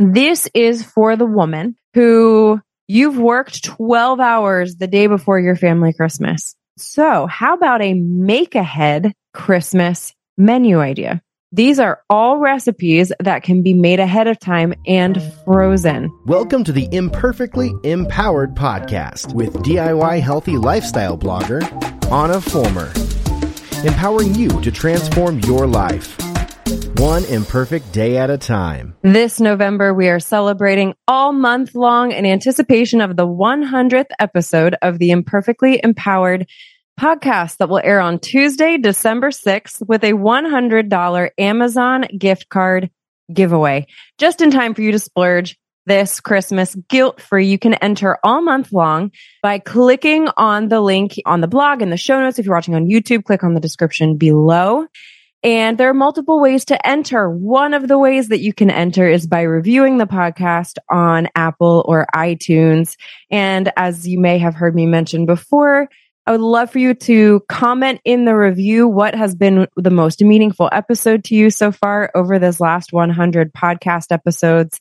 This 0.00 0.48
is 0.54 0.84
for 0.84 1.16
the 1.16 1.26
woman 1.26 1.74
who 1.92 2.60
you've 2.86 3.18
worked 3.18 3.64
12 3.64 4.20
hours 4.20 4.76
the 4.76 4.86
day 4.86 5.08
before 5.08 5.40
your 5.40 5.56
family 5.56 5.92
Christmas. 5.92 6.54
So, 6.76 7.26
how 7.26 7.54
about 7.54 7.82
a 7.82 7.94
make 7.94 8.54
ahead 8.54 9.12
Christmas 9.34 10.14
menu 10.36 10.78
idea? 10.78 11.20
These 11.50 11.80
are 11.80 12.00
all 12.08 12.38
recipes 12.38 13.10
that 13.18 13.42
can 13.42 13.64
be 13.64 13.74
made 13.74 13.98
ahead 13.98 14.28
of 14.28 14.38
time 14.38 14.72
and 14.86 15.20
frozen. 15.44 16.16
Welcome 16.26 16.62
to 16.62 16.72
the 16.72 16.88
Imperfectly 16.92 17.72
Empowered 17.82 18.54
podcast 18.54 19.34
with 19.34 19.52
DIY 19.64 20.20
healthy 20.20 20.56
lifestyle 20.58 21.18
blogger 21.18 21.64
Anna 22.12 22.40
Fulmer, 22.40 22.92
empowering 23.84 24.36
you 24.36 24.48
to 24.60 24.70
transform 24.70 25.40
your 25.40 25.66
life 25.66 26.27
one 26.98 27.24
imperfect 27.26 27.92
day 27.92 28.16
at 28.16 28.28
a 28.28 28.36
time. 28.36 28.92
This 29.02 29.38
November, 29.38 29.94
we 29.94 30.08
are 30.08 30.18
celebrating 30.18 30.94
all 31.06 31.32
month 31.32 31.76
long 31.76 32.10
in 32.10 32.26
anticipation 32.26 33.00
of 33.00 33.16
the 33.16 33.26
100th 33.26 34.10
episode 34.18 34.74
of 34.82 34.98
the 34.98 35.12
Imperfectly 35.12 35.80
Empowered 35.80 36.48
podcast 36.98 37.58
that 37.58 37.68
will 37.68 37.78
air 37.78 38.00
on 38.00 38.18
Tuesday, 38.18 38.78
December 38.78 39.30
6th 39.30 39.86
with 39.86 40.02
a 40.02 40.12
$100 40.12 41.30
Amazon 41.38 42.04
gift 42.18 42.48
card 42.48 42.90
giveaway. 43.32 43.86
Just 44.18 44.40
in 44.40 44.50
time 44.50 44.74
for 44.74 44.82
you 44.82 44.90
to 44.90 44.98
splurge 44.98 45.56
this 45.86 46.18
Christmas 46.18 46.74
guilt 46.88 47.20
free. 47.20 47.46
You 47.46 47.60
can 47.60 47.74
enter 47.74 48.18
all 48.24 48.42
month 48.42 48.72
long 48.72 49.12
by 49.40 49.60
clicking 49.60 50.28
on 50.36 50.66
the 50.66 50.80
link 50.80 51.14
on 51.24 51.42
the 51.42 51.48
blog 51.48 51.80
and 51.80 51.92
the 51.92 51.96
show 51.96 52.20
notes. 52.20 52.40
If 52.40 52.46
you're 52.46 52.56
watching 52.56 52.74
on 52.74 52.86
YouTube, 52.86 53.22
click 53.22 53.44
on 53.44 53.54
the 53.54 53.60
description 53.60 54.16
below. 54.16 54.88
And 55.42 55.78
there 55.78 55.88
are 55.88 55.94
multiple 55.94 56.40
ways 56.40 56.64
to 56.66 56.86
enter. 56.86 57.30
One 57.30 57.72
of 57.72 57.86
the 57.86 57.98
ways 57.98 58.28
that 58.28 58.40
you 58.40 58.52
can 58.52 58.70
enter 58.70 59.08
is 59.08 59.26
by 59.26 59.42
reviewing 59.42 59.98
the 59.98 60.06
podcast 60.06 60.78
on 60.90 61.28
Apple 61.36 61.84
or 61.86 62.06
iTunes. 62.14 62.96
And 63.30 63.72
as 63.76 64.06
you 64.08 64.18
may 64.18 64.38
have 64.38 64.54
heard 64.54 64.74
me 64.74 64.86
mention 64.86 65.26
before, 65.26 65.88
I 66.26 66.32
would 66.32 66.40
love 66.40 66.70
for 66.70 66.78
you 66.78 66.92
to 66.92 67.40
comment 67.48 68.00
in 68.04 68.24
the 68.24 68.34
review 68.34 68.88
what 68.88 69.14
has 69.14 69.34
been 69.34 69.66
the 69.76 69.90
most 69.90 70.22
meaningful 70.22 70.68
episode 70.72 71.24
to 71.24 71.34
you 71.34 71.50
so 71.50 71.72
far 71.72 72.10
over 72.14 72.38
this 72.38 72.60
last 72.60 72.92
100 72.92 73.54
podcast 73.54 74.10
episodes. 74.10 74.80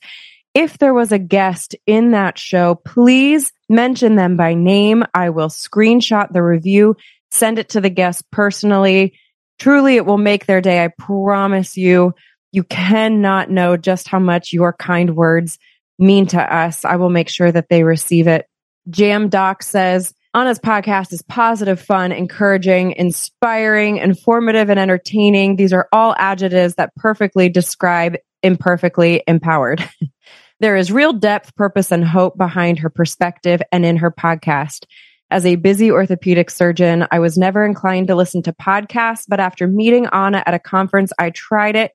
If 0.54 0.80
there 0.80 0.94
was 0.94 1.12
a 1.12 1.20
guest 1.20 1.76
in 1.86 2.12
that 2.12 2.40
show, 2.40 2.76
please 2.76 3.54
mention 3.70 4.16
them 4.16 4.36
by 4.36 4.56
name. 4.56 5.06
I 5.14 5.30
will 5.30 5.50
screenshot 5.50 6.34
the 6.34 6.42
review, 6.42 6.98
send 7.30 7.60
it 7.60 7.70
to 7.70 7.80
the 7.80 7.92
guest 7.92 8.30
personally 8.32 9.14
Truly, 9.60 9.96
it 9.96 10.06
will 10.06 10.18
make 10.18 10.46
their 10.46 10.62
day. 10.62 10.84
I 10.84 10.90
promise 10.90 11.78
you. 11.78 12.14
You 12.52 12.64
cannot 12.64 13.50
know 13.50 13.78
just 13.78 14.08
how 14.08 14.20
much 14.20 14.54
your 14.54 14.74
kind 14.74 15.16
words 15.16 15.60
mean 16.00 16.28
to 16.28 16.42
us. 16.42 16.86
I 16.86 16.96
will 16.96 17.10
make 17.10 17.30
sure 17.30 17.52
that 17.52 17.70
they 17.70 17.84
receive 17.84 18.28
it. 18.28 18.48
Jam 18.90 19.30
Doc 19.30 19.64
says, 19.64 20.14
Anna's 20.34 20.60
podcast 20.60 21.12
is 21.14 21.22
positive, 21.24 21.82
fun, 21.82 22.12
encouraging, 22.12 22.92
inspiring, 22.94 23.98
informative, 23.98 24.70
and 24.70 24.80
entertaining. 24.80 25.56
These 25.56 25.74
are 25.74 25.90
all 25.92 26.16
adjectives 26.18 26.76
that 26.76 26.96
perfectly 26.96 27.50
describe 27.50 28.18
imperfectly 28.44 29.24
empowered. 29.28 29.84
there 30.60 30.76
is 30.76 30.92
real 30.92 31.14
depth, 31.14 31.56
purpose, 31.56 31.92
and 31.92 32.06
hope 32.06 32.38
behind 32.38 32.80
her 32.80 32.90
perspective 32.90 33.62
and 33.72 33.86
in 33.86 33.98
her 33.98 34.12
podcast. 34.12 34.86
As 35.30 35.46
a 35.46 35.56
busy 35.56 35.92
orthopedic 35.92 36.50
surgeon, 36.50 37.06
I 37.12 37.20
was 37.20 37.38
never 37.38 37.66
inclined 37.66 38.08
to 38.08 38.16
listen 38.16 38.42
to 38.44 38.54
podcasts, 38.54 39.26
but 39.28 39.42
after 39.42 39.68
meeting 39.68 40.08
Anna 40.08 40.42
at 40.46 40.54
a 40.54 40.60
conference, 40.60 41.12
I 41.20 41.32
tried 41.32 41.76
it. 41.76 41.92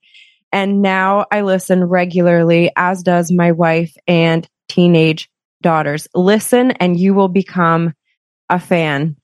And 0.53 0.83
now 0.83 1.25
I 1.33 1.41
listen 1.41 1.83
regularly, 1.85 2.71
as 2.77 3.03
does 3.03 3.33
my 3.33 3.53
wife 3.53 3.97
and 4.07 4.47
teenage 4.69 5.31
daughters. 5.63 6.09
Listen 6.15 6.73
and 6.73 6.99
you 6.99 7.15
will 7.15 7.29
become 7.29 7.95
a 8.51 8.59
fan. 8.59 9.17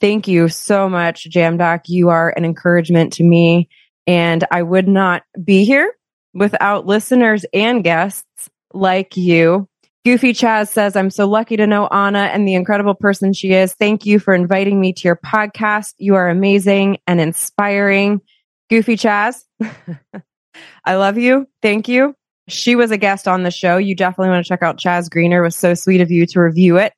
Thank 0.00 0.26
you 0.26 0.48
so 0.48 0.88
much, 0.88 1.28
Jamdoc. 1.30 1.82
You 1.86 2.08
are 2.08 2.34
an 2.36 2.44
encouragement 2.44 3.12
to 3.14 3.22
me. 3.22 3.68
And 4.06 4.44
I 4.50 4.62
would 4.62 4.88
not 4.88 5.22
be 5.42 5.64
here 5.64 5.94
without 6.32 6.86
listeners 6.86 7.44
and 7.54 7.84
guests 7.84 8.50
like 8.72 9.16
you 9.16 9.68
Goofy 10.04 10.34
Chaz 10.34 10.68
says, 10.68 10.96
I'm 10.96 11.08
so 11.08 11.26
lucky 11.26 11.56
to 11.56 11.66
know 11.66 11.86
Anna 11.86 12.24
and 12.24 12.46
the 12.46 12.54
incredible 12.54 12.94
person 12.94 13.32
she 13.32 13.54
is. 13.54 13.72
Thank 13.72 14.04
you 14.04 14.18
for 14.18 14.34
inviting 14.34 14.78
me 14.78 14.92
to 14.92 15.08
your 15.08 15.16
podcast. 15.16 15.94
You 15.96 16.16
are 16.16 16.28
amazing 16.28 16.98
and 17.06 17.22
inspiring. 17.22 18.20
Goofy 18.68 18.96
Chaz, 18.96 19.44
I 20.84 20.96
love 20.96 21.16
you. 21.16 21.46
Thank 21.62 21.88
you. 21.88 22.14
She 22.48 22.76
was 22.76 22.90
a 22.90 22.98
guest 22.98 23.26
on 23.26 23.44
the 23.44 23.50
show. 23.50 23.78
You 23.78 23.96
definitely 23.96 24.28
want 24.28 24.44
to 24.44 24.48
check 24.48 24.62
out 24.62 24.78
Chaz 24.78 25.08
Greener. 25.08 25.40
It 25.40 25.46
was 25.46 25.56
so 25.56 25.72
sweet 25.72 26.02
of 26.02 26.10
you 26.10 26.26
to 26.26 26.40
review 26.40 26.76
it 26.76 26.92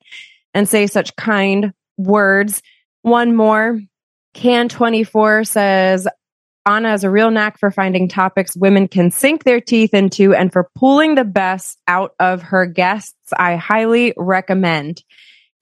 and 0.52 0.68
say 0.68 0.88
such 0.88 1.14
kind 1.14 1.72
words. 1.96 2.60
One 3.02 3.36
more. 3.36 3.80
Can24 4.34 5.46
says, 5.46 6.08
Anna 6.66 6.90
has 6.90 7.04
a 7.04 7.10
real 7.10 7.30
knack 7.30 7.60
for 7.60 7.70
finding 7.70 8.08
topics 8.08 8.56
women 8.56 8.88
can 8.88 9.12
sink 9.12 9.44
their 9.44 9.60
teeth 9.60 9.94
into 9.94 10.34
and 10.34 10.52
for 10.52 10.68
pulling 10.74 11.14
the 11.14 11.24
best 11.24 11.80
out 11.86 12.14
of 12.18 12.42
her 12.42 12.66
guests. 12.66 13.14
I 13.36 13.54
highly 13.54 14.14
recommend. 14.16 15.02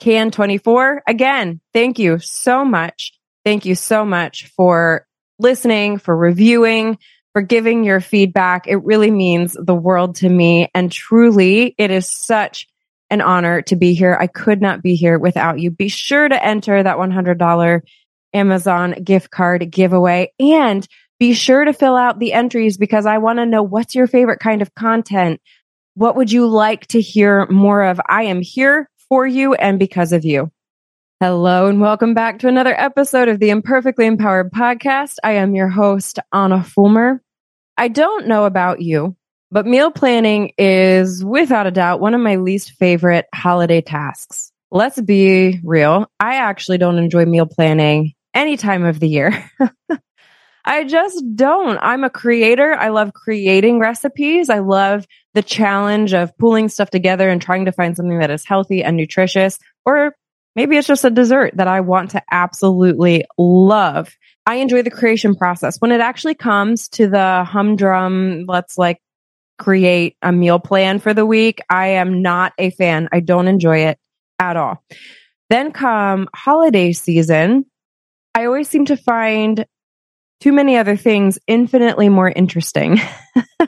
Can24, 0.00 1.00
again, 1.06 1.60
thank 1.74 1.98
you 1.98 2.18
so 2.18 2.64
much. 2.64 3.12
Thank 3.44 3.66
you 3.66 3.74
so 3.74 4.04
much 4.04 4.46
for 4.56 5.06
listening, 5.38 5.98
for 5.98 6.16
reviewing, 6.16 6.98
for 7.34 7.42
giving 7.42 7.84
your 7.84 8.00
feedback. 8.00 8.66
It 8.66 8.76
really 8.76 9.10
means 9.10 9.56
the 9.60 9.74
world 9.74 10.16
to 10.16 10.28
me. 10.28 10.70
And 10.74 10.90
truly, 10.90 11.74
it 11.76 11.90
is 11.90 12.10
such 12.10 12.66
an 13.10 13.20
honor 13.20 13.60
to 13.62 13.76
be 13.76 13.92
here. 13.92 14.16
I 14.18 14.26
could 14.26 14.62
not 14.62 14.82
be 14.82 14.94
here 14.94 15.18
without 15.18 15.58
you. 15.58 15.70
Be 15.70 15.88
sure 15.88 16.26
to 16.26 16.44
enter 16.44 16.82
that 16.82 16.96
$100 16.96 17.82
Amazon 18.34 18.92
gift 19.04 19.30
card 19.30 19.70
giveaway 19.70 20.32
and 20.38 20.86
be 21.20 21.32
sure 21.32 21.64
to 21.64 21.72
fill 21.72 21.96
out 21.96 22.18
the 22.18 22.32
entries 22.32 22.76
because 22.76 23.06
I 23.06 23.18
want 23.18 23.38
to 23.38 23.46
know 23.46 23.62
what's 23.62 23.94
your 23.94 24.06
favorite 24.06 24.40
kind 24.40 24.60
of 24.60 24.74
content. 24.74 25.40
What 25.94 26.16
would 26.16 26.32
you 26.32 26.48
like 26.48 26.88
to 26.88 27.00
hear 27.00 27.46
more 27.46 27.84
of? 27.84 28.00
I 28.08 28.24
am 28.24 28.42
here 28.42 28.90
for 29.08 29.26
you 29.26 29.54
and 29.54 29.78
because 29.78 30.12
of 30.12 30.24
you. 30.24 30.50
Hello 31.20 31.68
and 31.68 31.80
welcome 31.80 32.12
back 32.12 32.40
to 32.40 32.48
another 32.48 32.78
episode 32.78 33.28
of 33.28 33.38
the 33.38 33.50
Imperfectly 33.50 34.06
Empowered 34.06 34.50
podcast. 34.50 35.16
I 35.22 35.34
am 35.34 35.54
your 35.54 35.68
host, 35.68 36.18
Anna 36.32 36.64
Fulmer. 36.64 37.22
I 37.78 37.88
don't 37.88 38.26
know 38.26 38.44
about 38.44 38.80
you, 38.80 39.16
but 39.52 39.66
meal 39.66 39.92
planning 39.92 40.52
is 40.58 41.24
without 41.24 41.68
a 41.68 41.70
doubt 41.70 42.00
one 42.00 42.14
of 42.14 42.20
my 42.20 42.36
least 42.36 42.72
favorite 42.72 43.26
holiday 43.32 43.80
tasks. 43.80 44.50
Let's 44.72 45.00
be 45.00 45.60
real. 45.62 46.10
I 46.18 46.34
actually 46.34 46.78
don't 46.78 46.98
enjoy 46.98 47.24
meal 47.24 47.46
planning 47.46 48.12
any 48.34 48.56
time 48.56 48.84
of 48.84 49.00
the 49.00 49.08
year. 49.08 49.50
I 50.66 50.84
just 50.84 51.22
don't. 51.36 51.78
I'm 51.82 52.04
a 52.04 52.10
creator. 52.10 52.74
I 52.74 52.88
love 52.88 53.12
creating 53.12 53.78
recipes. 53.78 54.48
I 54.48 54.60
love 54.60 55.06
the 55.34 55.42
challenge 55.42 56.14
of 56.14 56.36
pulling 56.38 56.68
stuff 56.68 56.90
together 56.90 57.28
and 57.28 57.40
trying 57.40 57.66
to 57.66 57.72
find 57.72 57.96
something 57.96 58.18
that 58.18 58.30
is 58.30 58.46
healthy 58.46 58.82
and 58.82 58.96
nutritious. 58.96 59.58
Or 59.84 60.14
maybe 60.56 60.76
it's 60.76 60.88
just 60.88 61.04
a 61.04 61.10
dessert 61.10 61.52
that 61.56 61.68
I 61.68 61.80
want 61.80 62.12
to 62.12 62.22
absolutely 62.30 63.24
love. 63.36 64.16
I 64.46 64.56
enjoy 64.56 64.82
the 64.82 64.90
creation 64.90 65.34
process. 65.34 65.76
When 65.80 65.92
it 65.92 66.00
actually 66.00 66.34
comes 66.34 66.88
to 66.90 67.08
the 67.08 67.44
humdrum, 67.44 68.46
let's 68.48 68.78
like 68.78 69.00
create 69.58 70.16
a 70.22 70.32
meal 70.32 70.58
plan 70.58 70.98
for 70.98 71.14
the 71.14 71.26
week, 71.26 71.60
I 71.70 71.88
am 71.88 72.22
not 72.22 72.52
a 72.58 72.70
fan. 72.70 73.08
I 73.12 73.20
don't 73.20 73.48
enjoy 73.48 73.78
it 73.86 73.98
at 74.38 74.56
all. 74.56 74.82
Then 75.50 75.72
come 75.72 76.28
holiday 76.34 76.92
season. 76.92 77.66
I 78.34 78.46
always 78.46 78.68
seem 78.68 78.86
to 78.86 78.96
find 78.96 79.64
too 80.40 80.52
many 80.52 80.76
other 80.76 80.96
things 80.96 81.38
infinitely 81.46 82.08
more 82.08 82.28
interesting, 82.28 83.00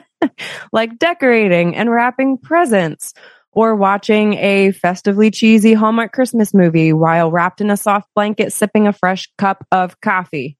like 0.73 0.99
decorating 0.99 1.75
and 1.75 1.89
wrapping 1.89 2.37
presents 2.37 3.13
or 3.53 3.75
watching 3.75 4.33
a 4.35 4.71
festively 4.71 5.31
cheesy 5.31 5.73
Hallmark 5.73 6.11
Christmas 6.11 6.53
movie 6.53 6.93
while 6.93 7.31
wrapped 7.31 7.61
in 7.61 7.71
a 7.71 7.77
soft 7.77 8.07
blanket 8.13 8.53
sipping 8.53 8.87
a 8.87 8.93
fresh 8.93 9.29
cup 9.37 9.65
of 9.71 9.99
coffee. 10.01 10.57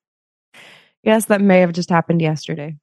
Yes, 1.04 1.26
that 1.26 1.42
may 1.42 1.60
have 1.60 1.74
just 1.74 1.90
happened 1.90 2.22
yesterday. 2.22 2.76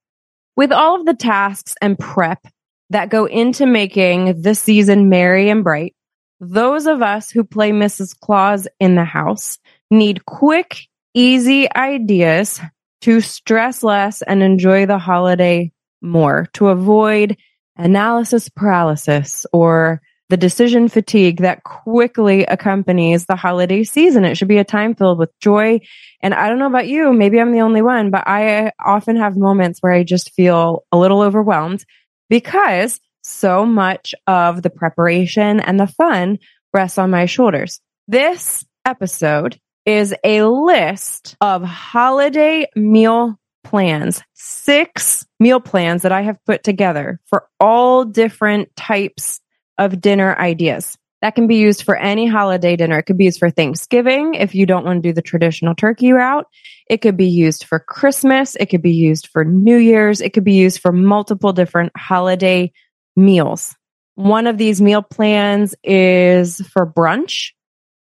With 0.56 0.70
all 0.72 1.00
of 1.00 1.06
the 1.06 1.14
tasks 1.14 1.74
and 1.82 1.98
prep 1.98 2.46
that 2.90 3.08
go 3.08 3.24
into 3.24 3.66
making 3.66 4.42
the 4.42 4.54
season 4.54 5.08
merry 5.08 5.48
and 5.48 5.64
bright, 5.64 5.96
those 6.38 6.86
of 6.86 7.02
us 7.02 7.30
who 7.30 7.42
play 7.42 7.72
Mrs. 7.72 8.18
Claus 8.18 8.68
in 8.78 8.94
the 8.94 9.04
house 9.04 9.58
need 9.90 10.26
quick, 10.26 10.86
easy 11.14 11.72
ideas 11.74 12.60
to 13.02 13.20
stress 13.20 13.82
less 13.82 14.22
and 14.22 14.42
enjoy 14.42 14.86
the 14.86 14.98
holiday 14.98 15.72
more, 16.02 16.48
to 16.54 16.68
avoid 16.68 17.36
analysis 17.76 18.48
paralysis 18.48 19.46
or 19.52 20.00
the 20.30 20.36
decision 20.36 20.88
fatigue 20.88 21.38
that 21.38 21.64
quickly 21.64 22.44
accompanies 22.46 23.26
the 23.26 23.36
holiday 23.36 23.84
season. 23.84 24.24
It 24.24 24.36
should 24.36 24.48
be 24.48 24.58
a 24.58 24.64
time 24.64 24.94
filled 24.94 25.18
with 25.18 25.38
joy. 25.38 25.80
And 26.20 26.32
I 26.32 26.48
don't 26.48 26.58
know 26.58 26.66
about 26.66 26.88
you, 26.88 27.12
maybe 27.12 27.38
I'm 27.38 27.52
the 27.52 27.60
only 27.60 27.82
one, 27.82 28.10
but 28.10 28.26
I 28.26 28.72
often 28.82 29.16
have 29.16 29.36
moments 29.36 29.80
where 29.80 29.92
I 29.92 30.02
just 30.02 30.32
feel 30.32 30.84
a 30.90 30.96
little 30.96 31.20
overwhelmed 31.20 31.84
because 32.30 33.00
so 33.22 33.66
much 33.66 34.14
of 34.26 34.62
the 34.62 34.70
preparation 34.70 35.60
and 35.60 35.78
the 35.78 35.86
fun 35.86 36.38
rests 36.72 36.98
on 36.98 37.10
my 37.10 37.26
shoulders. 37.26 37.80
This 38.08 38.64
episode 38.84 39.60
is 39.86 40.14
a 40.24 40.42
list 40.44 41.36
of 41.40 41.62
holiday 41.62 42.66
meal 42.74 43.38
plans, 43.62 44.22
six 44.34 45.26
meal 45.40 45.60
plans 45.60 46.02
that 46.02 46.12
I 46.12 46.22
have 46.22 46.38
put 46.44 46.62
together 46.62 47.20
for 47.26 47.46
all 47.58 48.04
different 48.04 48.74
types 48.76 49.40
of 49.78 50.00
dinner 50.00 50.36
ideas. 50.38 50.96
That 51.22 51.34
can 51.34 51.46
be 51.46 51.56
used 51.56 51.84
for 51.84 51.96
any 51.96 52.26
holiday 52.26 52.76
dinner. 52.76 52.98
It 52.98 53.04
could 53.04 53.16
be 53.16 53.24
used 53.24 53.38
for 53.38 53.50
Thanksgiving 53.50 54.34
if 54.34 54.54
you 54.54 54.66
don't 54.66 54.84
want 54.84 55.02
to 55.02 55.08
do 55.08 55.14
the 55.14 55.22
traditional 55.22 55.74
turkey 55.74 56.12
route. 56.12 56.46
It 56.90 56.98
could 56.98 57.16
be 57.16 57.28
used 57.28 57.64
for 57.64 57.80
Christmas. 57.80 58.56
It 58.56 58.66
could 58.66 58.82
be 58.82 58.92
used 58.92 59.28
for 59.28 59.42
New 59.42 59.78
Year's. 59.78 60.20
It 60.20 60.34
could 60.34 60.44
be 60.44 60.52
used 60.52 60.80
for 60.80 60.92
multiple 60.92 61.54
different 61.54 61.92
holiday 61.96 62.72
meals. 63.16 63.74
One 64.16 64.46
of 64.46 64.58
these 64.58 64.82
meal 64.82 65.02
plans 65.02 65.74
is 65.82 66.60
for 66.68 66.86
brunch, 66.86 67.52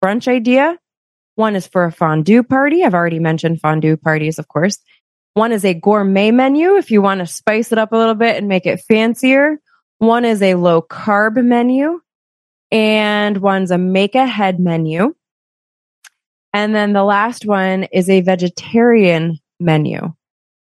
brunch 0.02 0.26
idea. 0.26 0.78
One 1.36 1.56
is 1.56 1.66
for 1.66 1.84
a 1.84 1.92
fondue 1.92 2.42
party. 2.42 2.84
I've 2.84 2.94
already 2.94 3.19
mentioned 3.19 3.60
fondue 3.60 3.96
parties, 3.96 4.38
of 4.38 4.48
course. 4.48 4.78
One 5.34 5.50
is 5.50 5.64
a 5.64 5.75
gourmet 5.75 6.31
menu 6.31 6.76
if 6.76 6.90
you 6.90 7.02
want 7.02 7.19
to 7.19 7.26
spice 7.26 7.72
it 7.72 7.78
up 7.78 7.92
a 7.92 7.96
little 7.96 8.14
bit 8.14 8.36
and 8.36 8.46
make 8.46 8.66
it 8.66 8.82
fancier. 8.86 9.58
One 9.98 10.25
is 10.25 10.42
a 10.42 10.54
low 10.54 10.81
carb 10.82 11.42
menu 11.44 12.00
and 12.70 13.38
one's 13.38 13.70
a 13.70 13.78
make 13.78 14.14
ahead 14.14 14.60
menu. 14.60 15.14
And 16.52 16.72
then 16.75 16.92
the 16.92 17.02
last 17.02 17.46
one 17.46 17.84
is 17.84 18.08
a 18.08 18.20
vegetarian 18.20 19.40
menu. 19.58 20.12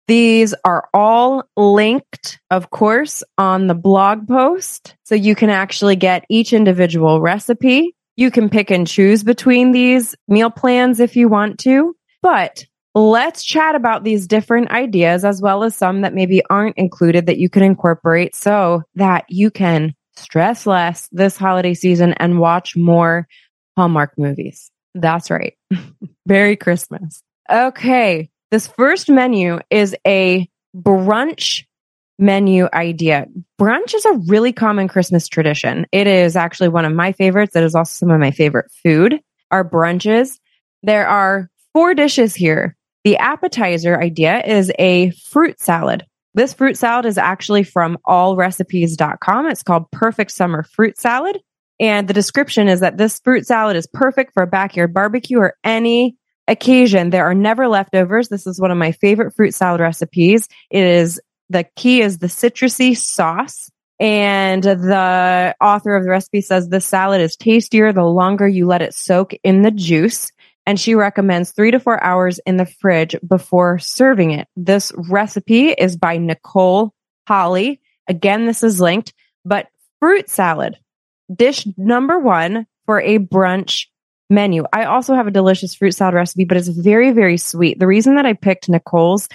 These 0.09 0.55
are 0.65 0.89
all 0.93 1.43
linked, 1.55 2.39
of 2.49 2.69
course, 2.71 3.23
on 3.37 3.67
the 3.67 3.75
blog 3.75 4.27
post. 4.27 4.95
So 5.03 5.15
you 5.15 5.35
can 5.35 5.49
actually 5.49 5.95
get 5.95 6.25
each 6.29 6.51
individual 6.51 7.21
recipe. 7.21 7.95
You 8.19 8.31
can 8.31 8.49
pick 8.49 8.69
and 8.69 8.85
choose 8.85 9.23
between 9.23 9.71
these 9.71 10.13
meal 10.27 10.49
plans 10.49 10.99
if 10.99 11.15
you 11.15 11.29
want 11.29 11.57
to, 11.59 11.95
but 12.21 12.65
let's 12.93 13.45
chat 13.45 13.75
about 13.75 14.03
these 14.03 14.27
different 14.27 14.71
ideas 14.71 15.23
as 15.23 15.41
well 15.41 15.63
as 15.63 15.73
some 15.73 16.01
that 16.01 16.13
maybe 16.13 16.41
aren't 16.49 16.77
included 16.77 17.27
that 17.27 17.37
you 17.37 17.47
can 17.47 17.63
incorporate 17.63 18.35
so 18.35 18.83
that 18.95 19.23
you 19.29 19.49
can 19.49 19.95
stress 20.17 20.67
less 20.67 21.07
this 21.13 21.37
holiday 21.37 21.73
season 21.73 22.11
and 22.17 22.41
watch 22.41 22.75
more 22.75 23.25
Hallmark 23.77 24.17
movies. 24.17 24.69
That's 24.93 25.31
right. 25.31 25.53
Merry 26.25 26.57
Christmas. 26.57 27.23
Okay. 27.49 28.29
This 28.51 28.67
first 28.67 29.07
menu 29.07 29.59
is 29.69 29.95
a 30.05 30.49
brunch 30.75 31.63
menu 32.19 32.67
idea. 32.73 33.25
Brunch 33.59 33.95
is 33.95 34.05
a 34.05 34.19
really 34.27 34.53
common 34.53 34.87
Christmas 34.87 35.27
tradition. 35.27 35.87
It 35.91 36.05
is 36.05 36.35
actually 36.35 36.69
one 36.69 36.85
of 36.85 36.93
my 36.93 37.13
favorites. 37.13 37.55
It 37.55 37.63
is 37.63 37.75
also 37.75 37.93
some 37.93 38.11
of 38.11 38.19
my 38.19 38.31
favorite 38.31 38.71
food 38.83 39.19
are 39.51 39.67
brunches. 39.67 40.39
There 40.83 41.07
are 41.07 41.49
four 41.73 41.93
dishes 41.93 42.35
here. 42.35 42.75
The 43.03 43.17
appetizer 43.17 43.99
idea 43.99 44.43
is 44.45 44.71
a 44.77 45.11
fruit 45.11 45.59
salad. 45.59 46.05
This 46.33 46.53
fruit 46.53 46.77
salad 46.77 47.05
is 47.05 47.17
actually 47.17 47.63
from 47.63 47.97
allrecipes.com. 48.05 49.47
It's 49.47 49.63
called 49.63 49.89
Perfect 49.91 50.31
Summer 50.31 50.63
Fruit 50.63 50.97
Salad. 50.97 51.39
And 51.79 52.07
the 52.07 52.13
description 52.13 52.67
is 52.67 52.81
that 52.81 52.97
this 52.97 53.19
fruit 53.19 53.45
salad 53.45 53.77
is 53.77 53.87
perfect 53.87 54.33
for 54.33 54.43
a 54.43 54.47
backyard 54.47 54.93
barbecue 54.93 55.39
or 55.39 55.55
any 55.63 56.17
occasion. 56.47 57.09
There 57.09 57.25
are 57.25 57.33
never 57.33 57.67
leftovers. 57.67 58.27
This 58.27 58.45
is 58.45 58.59
one 58.59 58.71
of 58.71 58.77
my 58.77 58.91
favorite 58.91 59.33
fruit 59.35 59.53
salad 59.53 59.79
recipes. 59.79 60.47
It 60.69 60.83
is 60.83 61.21
the 61.49 61.65
key 61.75 62.01
is 62.01 62.17
the 62.17 62.27
citrusy 62.27 62.95
sauce. 62.95 63.69
And 64.01 64.63
the 64.63 65.55
author 65.59 65.95
of 65.95 66.03
the 66.03 66.09
recipe 66.09 66.39
says 66.39 66.69
the 66.69 66.79
salad 66.79 67.19
is 67.19 67.35
tastier 67.35 67.91
the 67.91 68.05
longer 68.05 68.47
you 68.47 68.65
let 68.65 68.81
it 68.81 68.93
soak 68.93 69.33
in 69.43 69.61
the 69.61 69.71
juice 69.71 70.31
and 70.69 70.79
she 70.79 70.93
recommends 70.93 71.51
three 71.51 71.71
to 71.71 71.79
four 71.79 72.01
hours 72.03 72.39
in 72.45 72.57
the 72.57 72.65
fridge 72.67 73.15
before 73.27 73.79
serving 73.79 74.29
it. 74.29 74.47
This 74.55 74.91
recipe 74.95 75.69
is 75.69 75.97
by 75.97 76.17
Nicole 76.17 76.93
Holly. 77.27 77.81
Again, 78.07 78.45
this 78.45 78.61
is 78.61 78.79
linked, 78.79 79.11
but 79.43 79.65
fruit 79.99 80.29
salad, 80.29 80.77
dish 81.35 81.65
number 81.75 82.19
one 82.19 82.67
for 82.85 83.01
a 83.01 83.17
brunch 83.17 83.87
menu. 84.29 84.63
I 84.71 84.83
also 84.83 85.15
have 85.15 85.25
a 85.25 85.31
delicious 85.31 85.73
fruit 85.73 85.95
salad 85.95 86.13
recipe, 86.13 86.45
but 86.45 86.57
it's 86.57 86.67
very, 86.67 87.13
very 87.13 87.37
sweet. 87.37 87.79
The 87.79 87.87
reason 87.87 88.13
that 88.17 88.27
I 88.27 88.33
picked 88.33 88.69
Nicole's 88.69 89.27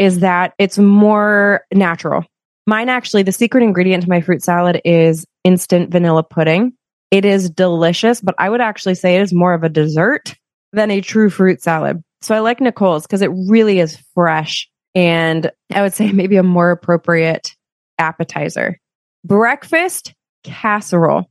is 0.00 0.20
that 0.20 0.54
it's 0.58 0.78
more 0.78 1.66
natural. 1.74 2.24
Mine 2.66 2.88
actually, 2.88 3.22
the 3.22 3.32
secret 3.32 3.62
ingredient 3.62 4.02
to 4.04 4.08
my 4.08 4.22
fruit 4.22 4.42
salad 4.42 4.80
is 4.82 5.26
instant 5.44 5.90
vanilla 5.90 6.22
pudding. 6.22 6.72
It 7.10 7.26
is 7.26 7.50
delicious, 7.50 8.22
but 8.22 8.34
I 8.38 8.48
would 8.48 8.62
actually 8.62 8.94
say 8.94 9.16
it 9.16 9.22
is 9.22 9.34
more 9.34 9.52
of 9.52 9.62
a 9.62 9.68
dessert 9.68 10.34
than 10.72 10.90
a 10.90 11.02
true 11.02 11.28
fruit 11.28 11.62
salad. 11.62 12.02
So 12.22 12.34
I 12.34 12.38
like 12.38 12.62
Nicole's 12.62 13.02
because 13.02 13.20
it 13.20 13.30
really 13.48 13.78
is 13.78 14.02
fresh 14.14 14.70
and 14.94 15.50
I 15.70 15.82
would 15.82 15.92
say 15.92 16.12
maybe 16.12 16.36
a 16.36 16.42
more 16.42 16.70
appropriate 16.70 17.54
appetizer. 17.98 18.78
Breakfast 19.22 20.14
casserole. 20.44 21.26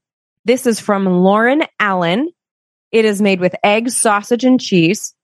This 0.46 0.68
is 0.68 0.80
from 0.80 1.08
Lauren 1.08 1.64
Allen. 1.80 2.30
It 2.92 3.06
is 3.06 3.20
made 3.20 3.40
with 3.40 3.56
eggs, 3.64 3.98
sausage, 3.98 4.44
and 4.44 4.62
cheese. 4.62 5.16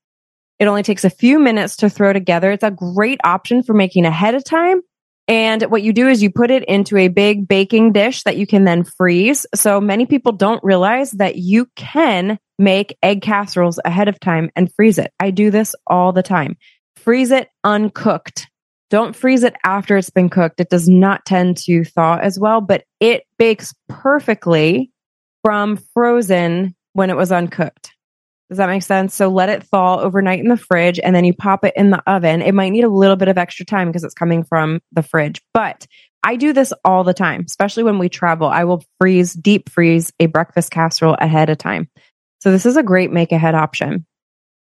It 0.59 0.67
only 0.67 0.83
takes 0.83 1.03
a 1.03 1.09
few 1.09 1.39
minutes 1.39 1.77
to 1.77 1.89
throw 1.89 2.13
together. 2.13 2.51
It's 2.51 2.63
a 2.63 2.71
great 2.71 3.19
option 3.23 3.63
for 3.63 3.73
making 3.73 4.05
ahead 4.05 4.35
of 4.35 4.43
time 4.43 4.81
and 5.27 5.63
what 5.63 5.81
you 5.81 5.91
do 5.91 6.07
is 6.07 6.21
you 6.21 6.29
put 6.29 6.51
it 6.51 6.63
into 6.65 6.97
a 6.97 7.07
big 7.07 7.47
baking 7.47 7.93
dish 7.93 8.23
that 8.23 8.37
you 8.37 8.45
can 8.45 8.63
then 8.63 8.83
freeze. 8.83 9.45
So 9.55 9.81
many 9.81 10.05
people 10.05 10.31
don't 10.31 10.63
realize 10.63 11.11
that 11.11 11.37
you 11.37 11.67
can 11.75 12.37
make 12.59 12.97
egg 13.01 13.21
casseroles 13.21 13.79
ahead 13.83 14.07
of 14.07 14.19
time 14.19 14.51
and 14.55 14.71
freeze 14.75 14.99
it. 14.99 15.11
I 15.19 15.31
do 15.31 15.49
this 15.49 15.75
all 15.87 16.13
the 16.13 16.23
time. 16.23 16.57
Freeze 16.97 17.31
it 17.31 17.49
uncooked. 17.63 18.47
Don't 18.91 19.15
freeze 19.15 19.43
it 19.43 19.55
after 19.63 19.97
it's 19.97 20.11
been 20.11 20.29
cooked. 20.29 20.59
It 20.59 20.69
does 20.69 20.87
not 20.87 21.25
tend 21.25 21.57
to 21.65 21.83
thaw 21.83 22.17
as 22.17 22.39
well, 22.39 22.61
but 22.61 22.83
it 22.99 23.23
bakes 23.39 23.73
perfectly 23.89 24.91
from 25.43 25.77
frozen 25.93 26.75
when 26.93 27.09
it 27.09 27.17
was 27.17 27.31
uncooked. 27.31 27.94
Does 28.49 28.59
that 28.59 28.69
make 28.69 28.83
sense? 28.83 29.15
So 29.15 29.29
let 29.29 29.49
it 29.49 29.63
thaw 29.63 29.99
overnight 29.99 30.39
in 30.39 30.49
the 30.49 30.57
fridge 30.57 30.99
and 30.99 31.15
then 31.15 31.25
you 31.25 31.33
pop 31.33 31.65
it 31.65 31.73
in 31.75 31.89
the 31.89 32.03
oven. 32.05 32.41
It 32.41 32.53
might 32.53 32.69
need 32.69 32.83
a 32.83 32.89
little 32.89 33.15
bit 33.15 33.27
of 33.27 33.37
extra 33.37 33.65
time 33.65 33.87
because 33.87 34.03
it's 34.03 34.13
coming 34.13 34.43
from 34.43 34.81
the 34.91 35.01
fridge, 35.01 35.41
but 35.53 35.87
I 36.23 36.35
do 36.37 36.53
this 36.53 36.73
all 36.83 37.03
the 37.03 37.13
time, 37.13 37.45
especially 37.47 37.83
when 37.83 37.99
we 37.99 38.09
travel. 38.09 38.47
I 38.47 38.63
will 38.63 38.83
freeze, 38.99 39.33
deep 39.33 39.69
freeze 39.69 40.11
a 40.19 40.25
breakfast 40.25 40.71
casserole 40.71 41.15
ahead 41.19 41.49
of 41.49 41.59
time. 41.59 41.89
So 42.39 42.51
this 42.51 42.65
is 42.65 42.77
a 42.77 42.83
great 42.83 43.11
make 43.11 43.31
ahead 43.31 43.55
option. 43.55 44.05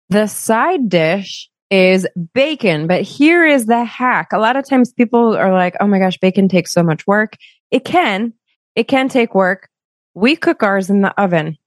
The 0.09 0.27
side 0.27 0.89
dish 0.89 1.49
is 1.69 2.07
bacon, 2.33 2.87
but 2.87 3.01
here 3.01 3.45
is 3.45 3.65
the 3.65 3.83
hack. 3.83 4.33
A 4.33 4.39
lot 4.39 4.57
of 4.57 4.67
times 4.67 4.91
people 4.91 5.37
are 5.37 5.53
like, 5.53 5.75
oh 5.79 5.87
my 5.87 5.99
gosh, 5.99 6.17
bacon 6.17 6.49
takes 6.49 6.71
so 6.71 6.83
much 6.83 7.07
work. 7.07 7.37
It 7.71 7.85
can, 7.85 8.33
it 8.75 8.87
can 8.87 9.07
take 9.07 9.33
work. 9.33 9.69
We 10.13 10.35
cook 10.35 10.63
ours 10.63 10.89
in 10.89 11.01
the 11.01 11.13
oven. 11.21 11.57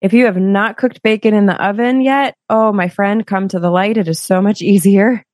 If 0.00 0.12
you 0.12 0.26
have 0.26 0.36
not 0.36 0.76
cooked 0.76 1.02
bacon 1.02 1.34
in 1.34 1.46
the 1.46 1.60
oven 1.62 2.00
yet, 2.00 2.34
oh, 2.48 2.72
my 2.72 2.88
friend, 2.88 3.26
come 3.26 3.48
to 3.48 3.58
the 3.58 3.70
light. 3.70 3.96
It 3.96 4.08
is 4.08 4.20
so 4.20 4.40
much 4.40 4.62
easier. 4.62 5.24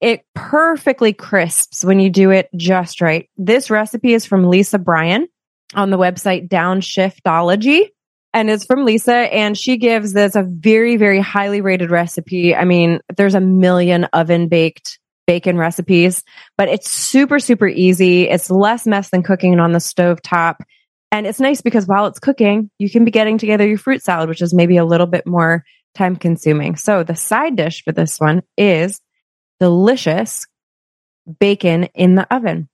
It 0.00 0.22
perfectly 0.34 1.12
crisps 1.12 1.84
when 1.84 2.00
you 2.00 2.10
do 2.10 2.30
it 2.30 2.48
just 2.56 3.00
right. 3.00 3.28
This 3.36 3.70
recipe 3.70 4.14
is 4.14 4.26
from 4.26 4.48
Lisa 4.48 4.78
Bryan 4.78 5.28
on 5.74 5.90
the 5.90 5.98
website 5.98 6.48
Downshiftology. 6.48 7.88
And 8.32 8.48
it's 8.48 8.64
from 8.64 8.84
Lisa, 8.84 9.14
and 9.14 9.58
she 9.58 9.76
gives 9.76 10.12
this 10.12 10.36
a 10.36 10.44
very, 10.44 10.96
very 10.96 11.18
highly 11.18 11.60
rated 11.60 11.90
recipe. 11.90 12.54
I 12.54 12.64
mean, 12.64 13.00
there's 13.16 13.34
a 13.34 13.40
million 13.40 14.04
oven 14.04 14.46
baked 14.48 15.00
bacon 15.26 15.58
recipes, 15.58 16.22
but 16.56 16.68
it's 16.68 16.88
super, 16.88 17.40
super 17.40 17.66
easy. 17.66 18.28
It's 18.28 18.50
less 18.50 18.86
mess 18.86 19.10
than 19.10 19.24
cooking 19.24 19.52
it 19.54 19.60
on 19.60 19.72
the 19.72 19.80
stove 19.80 20.22
top. 20.22 20.62
And 21.12 21.26
it's 21.26 21.40
nice 21.40 21.60
because 21.60 21.86
while 21.86 22.06
it's 22.06 22.20
cooking, 22.20 22.70
you 22.78 22.88
can 22.88 23.04
be 23.04 23.10
getting 23.10 23.38
together 23.38 23.66
your 23.66 23.78
fruit 23.78 24.02
salad, 24.02 24.28
which 24.28 24.42
is 24.42 24.54
maybe 24.54 24.76
a 24.76 24.84
little 24.84 25.06
bit 25.06 25.26
more 25.26 25.64
time 25.94 26.16
consuming. 26.16 26.76
So 26.76 27.02
the 27.02 27.16
side 27.16 27.56
dish 27.56 27.82
for 27.82 27.92
this 27.92 28.20
one 28.20 28.42
is 28.56 29.00
delicious 29.58 30.46
bacon 31.38 31.84
in 31.94 32.14
the 32.14 32.32
oven. 32.34 32.68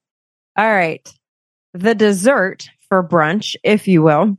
All 0.56 0.70
right. 0.70 1.06
The 1.74 1.94
dessert 1.94 2.68
for 2.88 3.06
brunch, 3.06 3.56
if 3.64 3.88
you 3.88 4.02
will. 4.02 4.38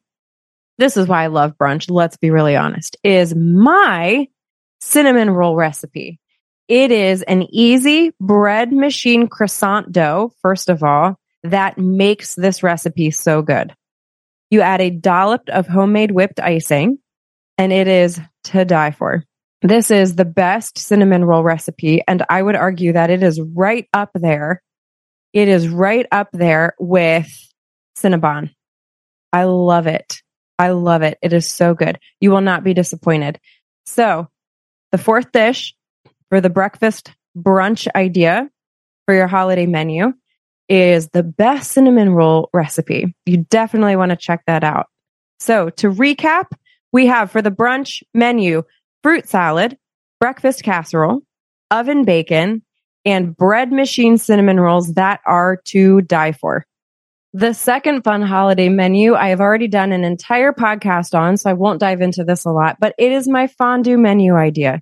This 0.78 0.96
is 0.96 1.08
why 1.08 1.24
I 1.24 1.28
love 1.28 1.58
brunch. 1.58 1.90
Let's 1.90 2.18
be 2.18 2.30
really 2.30 2.56
honest 2.56 2.98
is 3.04 3.36
my 3.36 4.28
cinnamon 4.80 5.30
roll 5.32 5.56
recipe. 5.56 6.20
It 6.68 6.92
is 6.92 7.24
an 7.24 7.44
easy 7.50 8.12
bread 8.20 8.72
machine 8.72 9.28
croissant 9.28 9.92
dough, 9.92 10.34
first 10.42 10.70
of 10.70 10.84
all, 10.84 11.20
that 11.44 11.78
makes 11.78 12.36
this 12.36 12.62
recipe 12.62 13.10
so 13.10 13.42
good. 13.42 13.74
You 14.50 14.62
add 14.62 14.82
a 14.82 14.90
dollop 14.90 15.50
of 15.50 15.68
homemade 15.68 16.12
whipped 16.12 16.40
icing, 16.40 17.00
and 17.58 17.74
it 17.74 17.88
is 17.88 18.20
to 18.46 18.66
die 18.66 18.92
for. 18.92 19.24
This 19.62 19.92
is 19.92 20.16
the 20.16 20.26
best 20.26 20.78
cinnamon 20.78 21.26
roll 21.26 21.44
recipe, 21.44 22.02
and 22.08 22.24
I 22.30 22.42
would 22.42 22.56
argue 22.56 22.94
that 22.94 23.10
it 23.10 23.24
is 23.24 23.42
right 23.42 23.88
up 23.94 24.12
there. 24.14 24.62
It 25.34 25.48
is 25.48 25.68
right 25.68 26.06
up 26.12 26.30
there 26.32 26.76
with 26.80 27.28
Cinnabon. 27.98 28.52
I 29.34 29.46
love 29.46 29.88
it. 29.88 30.22
I 30.60 30.70
love 30.70 31.02
it. 31.02 31.18
It 31.22 31.34
is 31.34 31.48
so 31.48 31.74
good. 31.74 32.00
You 32.20 32.32
will 32.32 32.42
not 32.42 32.64
be 32.64 32.74
disappointed. 32.74 33.40
So, 33.86 34.28
the 34.92 34.98
fourth 34.98 35.32
dish 35.32 35.76
for 36.30 36.40
the 36.40 36.50
breakfast 36.50 37.12
brunch 37.38 37.88
idea 37.96 38.50
for 39.06 39.14
your 39.14 39.28
holiday 39.28 39.66
menu 39.66 40.14
is 40.70 41.10
the 41.10 41.24
best 41.24 41.72
cinnamon 41.72 42.12
roll 42.12 42.50
recipe. 42.54 43.16
You 43.26 43.38
definitely 43.50 43.96
want 43.96 44.12
to 44.12 44.18
check 44.18 44.44
that 44.48 44.64
out. 44.64 44.88
So, 45.40 45.70
to 45.72 45.92
recap, 45.92 46.46
we 46.92 47.08
have 47.08 47.32
for 47.32 47.42
the 47.42 47.52
brunch 47.52 48.04
menu 48.14 48.64
fruit 49.04 49.28
salad, 49.28 49.78
breakfast 50.20 50.64
casserole, 50.64 51.22
oven 51.72 52.06
bacon, 52.06 52.64
and 53.06 53.36
bread 53.36 53.72
machine 53.72 54.18
cinnamon 54.18 54.60
rolls 54.60 54.94
that 54.96 55.22
are 55.26 55.62
to 55.66 56.02
die 56.02 56.32
for. 56.32 56.66
The 57.34 57.54
second 57.54 58.04
fun 58.04 58.22
holiday 58.22 58.70
menu, 58.70 59.14
I 59.14 59.30
have 59.30 59.42
already 59.42 59.68
done 59.68 59.92
an 59.92 60.04
entire 60.04 60.54
podcast 60.54 61.18
on, 61.18 61.38
so 61.38 61.50
I 61.50 61.54
won't 61.54 61.80
dive 61.80 62.02
into 62.02 62.24
this 62.24 62.46
a 62.46 62.52
lot, 62.52 62.78
but 62.80 62.96
it 62.98 63.12
is 63.12 63.28
my 63.28 63.48
fondue 63.48 63.98
menu 63.98 64.36
idea. 64.36 64.82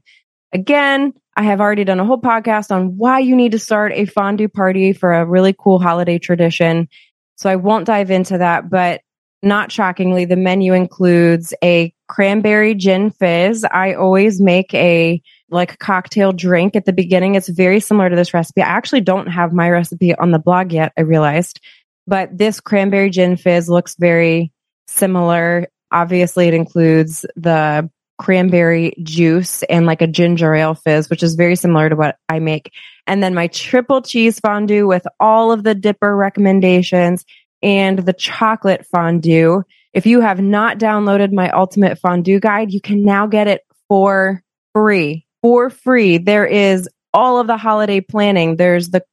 Again, 0.53 1.13
I 1.35 1.43
have 1.43 1.59
already 1.59 1.83
done 1.83 1.99
a 1.99 2.05
whole 2.05 2.21
podcast 2.21 2.71
on 2.71 2.97
why 2.97 3.19
you 3.19 3.35
need 3.35 3.51
to 3.51 3.59
start 3.59 3.91
a 3.93 4.05
fondue 4.05 4.47
party 4.47 4.93
for 4.93 5.13
a 5.13 5.25
really 5.25 5.53
cool 5.57 5.79
holiday 5.79 6.17
tradition. 6.17 6.87
So 7.35 7.49
I 7.49 7.57
won't 7.57 7.87
dive 7.87 8.09
into 8.09 8.37
that, 8.37 8.69
but 8.69 9.01
not 9.43 9.71
shockingly, 9.71 10.25
the 10.25 10.37
menu 10.37 10.73
includes 10.73 11.53
a 11.63 11.93
cranberry 12.07 12.73
gin 12.73 13.11
fizz. 13.11 13.65
I 13.65 13.93
always 13.93 14.41
make 14.41 14.73
a 14.73 15.21
like 15.49 15.77
cocktail 15.79 16.31
drink 16.31 16.75
at 16.75 16.85
the 16.85 16.93
beginning. 16.93 17.35
It's 17.35 17.49
very 17.49 17.79
similar 17.79 18.09
to 18.09 18.15
this 18.15 18.33
recipe. 18.33 18.61
I 18.61 18.67
actually 18.67 19.01
don't 19.01 19.27
have 19.27 19.53
my 19.53 19.69
recipe 19.69 20.15
on 20.15 20.31
the 20.31 20.39
blog 20.39 20.71
yet, 20.71 20.93
I 20.97 21.01
realized, 21.01 21.59
but 22.07 22.35
this 22.35 22.59
cranberry 22.59 23.09
gin 23.09 23.37
fizz 23.37 23.69
looks 23.69 23.95
very 23.99 24.51
similar. 24.87 25.67
Obviously, 25.91 26.47
it 26.47 26.53
includes 26.53 27.25
the 27.35 27.89
cranberry 28.17 28.93
juice 29.03 29.63
and 29.63 29.85
like 29.85 30.01
a 30.01 30.07
ginger 30.07 30.53
ale 30.55 30.75
fizz, 30.75 31.09
which 31.09 31.23
is 31.23 31.35
very 31.35 31.55
similar 31.55 31.89
to 31.89 31.95
what 31.95 32.17
I 32.29 32.39
make. 32.39 32.71
And 33.07 33.21
then 33.21 33.33
my 33.33 33.47
triple 33.47 34.01
cheese 34.01 34.39
fondue 34.39 34.87
with 34.87 35.05
all 35.19 35.51
of 35.51 35.63
the 35.63 35.75
dipper 35.75 36.15
recommendations 36.15 37.25
and 37.61 37.99
the 37.99 38.13
chocolate 38.13 38.85
fondue. 38.85 39.63
If 39.93 40.05
you 40.05 40.21
have 40.21 40.41
not 40.41 40.77
downloaded 40.77 41.31
my 41.31 41.49
ultimate 41.51 41.99
fondue 41.99 42.39
guide, 42.39 42.71
you 42.71 42.81
can 42.81 43.03
now 43.03 43.27
get 43.27 43.47
it 43.47 43.61
for 43.87 44.43
free. 44.73 45.25
For 45.41 45.69
free. 45.69 46.17
There 46.17 46.45
is 46.45 46.89
all 47.13 47.39
of 47.39 47.47
the 47.47 47.57
holiday 47.57 48.01
planning. 48.01 48.55
There's 48.55 48.89
the 48.89 49.03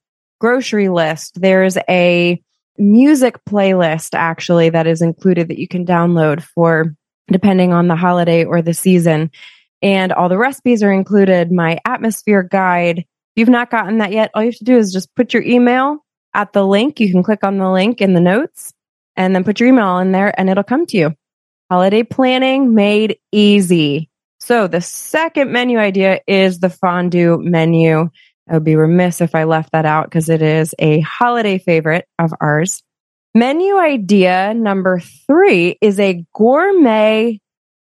grocery 0.41 0.89
list. 0.89 1.41
There's 1.41 1.79
a 1.89 2.43
music 2.79 3.37
playlist 3.49 4.11
actually 4.15 4.71
that 4.71 4.87
is 4.87 5.03
included 5.03 5.49
that 5.49 5.59
you 5.59 5.69
can 5.69 5.87
download 5.87 6.43
for 6.43 6.97
depending 7.29 7.73
on 7.73 7.89
the 7.89 7.97
holiday 7.97 8.45
or 8.45 8.63
the 8.63 8.75
season. 8.75 9.31
And 9.83 10.13
all 10.13 10.29
the 10.29 10.39
recipes 10.39 10.83
are 10.83 10.93
included, 10.93 11.51
my 11.51 11.81
atmosphere 11.85 12.43
guide. 12.43 12.99
If 13.01 13.07
you've 13.37 13.49
not 13.49 13.71
gotten 13.71 13.99
that 13.99 14.13
yet, 14.13 14.31
all 14.35 14.43
you 14.43 14.51
have 14.51 14.59
to 14.59 14.65
do 14.65 14.77
is 14.77 14.93
just 14.93 15.15
put 15.15 15.35
your 15.35 15.43
email 15.43 16.05
at 16.35 16.53
the 16.53 16.67
link. 16.67 17.01
You 17.01 17.11
can 17.11 17.23
click 17.23 17.45
on 17.45 17.59
the 17.59 17.71
link 17.71 18.01
in 18.01 18.15
the 18.15 18.21
notes 18.21 18.73
and 19.17 19.35
then 19.35 19.45
put 19.45 19.61
your 19.61 19.69
email 19.69 19.99
in 19.99 20.13
there 20.13 20.39
and 20.39 20.49
it'll 20.49 20.63
come 20.63 20.87
to 20.87 20.97
you. 20.97 21.15
Holiday 21.71 22.03
planning 22.03 22.75
made 22.75 23.19
easy. 23.33 24.11
So 24.41 24.67
the 24.67 24.81
second 24.81 25.53
menu 25.53 25.79
idea 25.79 26.21
is 26.27 26.59
the 26.59 26.71
fondue 26.71 27.39
menu. 27.39 28.11
I 28.49 28.55
would 28.55 28.65
be 28.65 28.77
remiss 28.77 29.21
if 29.21 29.35
I 29.35 29.45
left 29.45 29.73
that 29.73 29.87
out 29.87 30.07
because 30.07 30.29
it 30.29 30.43
is 30.43 30.75
a 30.79 31.01
holiday 31.01 31.59
favorite 31.59 32.07
of 32.19 32.33
ours. 32.41 32.83
Menu 33.35 33.79
idea 33.79 34.53
number 34.53 35.01
three 35.27 35.79
is 35.81 35.99
a 35.99 36.23
gourmet 36.35 37.41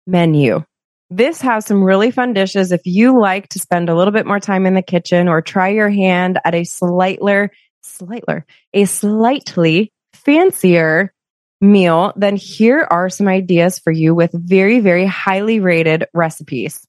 menu. 0.06 0.62
This 1.08 1.40
has 1.40 1.64
some 1.64 1.82
really 1.82 2.10
fun 2.10 2.34
dishes 2.34 2.70
if 2.70 2.82
you 2.84 3.18
like 3.18 3.48
to 3.50 3.58
spend 3.58 3.88
a 3.88 3.94
little 3.94 4.12
bit 4.12 4.26
more 4.26 4.40
time 4.40 4.66
in 4.66 4.74
the 4.74 4.82
kitchen 4.82 5.26
or 5.26 5.40
try 5.40 5.70
your 5.70 5.88
hand 5.88 6.38
at 6.44 6.54
a 6.54 6.64
slightly, 6.64 7.48
slightly, 7.80 8.42
a 8.74 8.84
slightly 8.84 9.90
fancier 10.12 11.14
meal, 11.62 12.12
then 12.14 12.36
here 12.36 12.86
are 12.90 13.08
some 13.08 13.26
ideas 13.26 13.78
for 13.78 13.90
you 13.90 14.14
with 14.14 14.30
very, 14.34 14.80
very 14.80 15.06
highly 15.06 15.60
rated 15.60 16.04
recipes. 16.12 16.86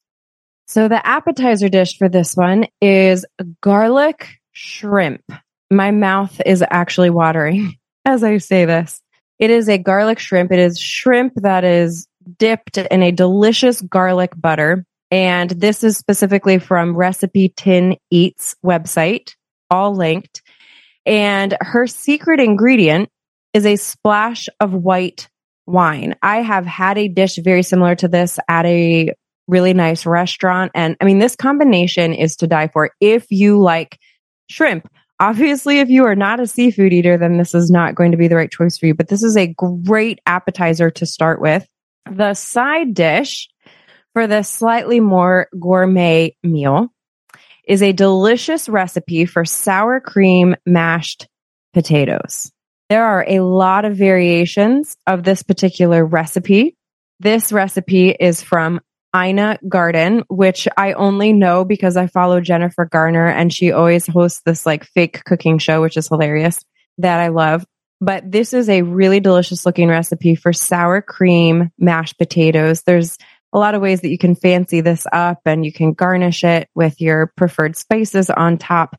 So 0.66 0.86
the 0.86 1.04
appetizer 1.04 1.70
dish 1.70 1.96
for 1.96 2.10
this 2.10 2.36
one 2.36 2.66
is 2.82 3.24
garlic 3.62 4.28
shrimp. 4.52 5.22
My 5.70 5.92
mouth 5.92 6.42
is 6.44 6.62
actually 6.68 7.08
watering 7.08 7.79
as 8.10 8.22
I 8.22 8.38
say 8.38 8.64
this. 8.64 9.00
It 9.38 9.50
is 9.50 9.68
a 9.68 9.78
garlic 9.78 10.18
shrimp. 10.18 10.52
It 10.52 10.58
is 10.58 10.78
shrimp 10.78 11.32
that 11.36 11.64
is 11.64 12.06
dipped 12.38 12.76
in 12.76 13.02
a 13.02 13.12
delicious 13.12 13.80
garlic 13.80 14.32
butter. 14.36 14.84
And 15.10 15.50
this 15.50 15.82
is 15.82 15.96
specifically 15.96 16.58
from 16.58 16.96
Recipe 16.96 17.52
Tin 17.56 17.96
Eats 18.10 18.54
website, 18.64 19.34
all 19.70 19.96
linked. 19.96 20.42
And 21.06 21.56
her 21.60 21.86
secret 21.86 22.38
ingredient 22.38 23.08
is 23.54 23.66
a 23.66 23.76
splash 23.76 24.48
of 24.60 24.72
white 24.72 25.28
wine. 25.66 26.14
I 26.22 26.42
have 26.42 26.66
had 26.66 26.98
a 26.98 27.08
dish 27.08 27.36
very 27.36 27.62
similar 27.62 27.94
to 27.96 28.08
this 28.08 28.38
at 28.48 28.66
a 28.66 29.12
really 29.48 29.74
nice 29.74 30.06
restaurant. 30.06 30.70
And 30.74 30.96
I 31.00 31.04
mean, 31.04 31.18
this 31.18 31.34
combination 31.34 32.12
is 32.12 32.36
to 32.36 32.46
die 32.46 32.68
for 32.68 32.90
if 33.00 33.26
you 33.30 33.58
like 33.58 33.98
shrimp. 34.48 34.88
Obviously, 35.20 35.80
if 35.80 35.90
you 35.90 36.06
are 36.06 36.16
not 36.16 36.40
a 36.40 36.46
seafood 36.46 36.94
eater, 36.94 37.18
then 37.18 37.36
this 37.36 37.54
is 37.54 37.70
not 37.70 37.94
going 37.94 38.10
to 38.12 38.16
be 38.16 38.26
the 38.26 38.36
right 38.36 38.50
choice 38.50 38.78
for 38.78 38.86
you, 38.86 38.94
but 38.94 39.08
this 39.08 39.22
is 39.22 39.36
a 39.36 39.54
great 39.84 40.18
appetizer 40.24 40.90
to 40.90 41.04
start 41.04 41.42
with. 41.42 41.68
The 42.10 42.32
side 42.32 42.94
dish 42.94 43.50
for 44.14 44.26
this 44.26 44.48
slightly 44.48 44.98
more 44.98 45.48
gourmet 45.60 46.34
meal 46.42 46.88
is 47.68 47.82
a 47.82 47.92
delicious 47.92 48.66
recipe 48.66 49.26
for 49.26 49.44
sour 49.44 50.00
cream 50.00 50.56
mashed 50.64 51.28
potatoes. 51.74 52.50
There 52.88 53.04
are 53.04 53.24
a 53.28 53.40
lot 53.40 53.84
of 53.84 53.96
variations 53.96 54.96
of 55.06 55.22
this 55.22 55.42
particular 55.42 56.04
recipe. 56.04 56.76
This 57.20 57.52
recipe 57.52 58.08
is 58.08 58.42
from 58.42 58.80
Ina 59.16 59.58
Garten, 59.68 60.22
which 60.28 60.68
I 60.76 60.92
only 60.92 61.32
know 61.32 61.64
because 61.64 61.96
I 61.96 62.06
follow 62.06 62.40
Jennifer 62.40 62.84
Garner 62.84 63.26
and 63.26 63.52
she 63.52 63.72
always 63.72 64.06
hosts 64.06 64.42
this 64.44 64.64
like 64.64 64.84
fake 64.84 65.24
cooking 65.24 65.58
show, 65.58 65.82
which 65.82 65.96
is 65.96 66.08
hilarious 66.08 66.64
that 66.98 67.20
I 67.20 67.28
love. 67.28 67.64
But 68.00 68.30
this 68.30 68.54
is 68.54 68.68
a 68.68 68.82
really 68.82 69.20
delicious 69.20 69.66
looking 69.66 69.88
recipe 69.88 70.34
for 70.34 70.52
sour 70.52 71.02
cream 71.02 71.70
mashed 71.78 72.18
potatoes. 72.18 72.82
There's 72.82 73.18
a 73.52 73.58
lot 73.58 73.74
of 73.74 73.82
ways 73.82 74.00
that 74.02 74.10
you 74.10 74.18
can 74.18 74.34
fancy 74.34 74.80
this 74.80 75.06
up 75.12 75.40
and 75.44 75.64
you 75.64 75.72
can 75.72 75.92
garnish 75.92 76.44
it 76.44 76.68
with 76.74 77.00
your 77.00 77.32
preferred 77.36 77.76
spices 77.76 78.30
on 78.30 78.58
top. 78.58 78.96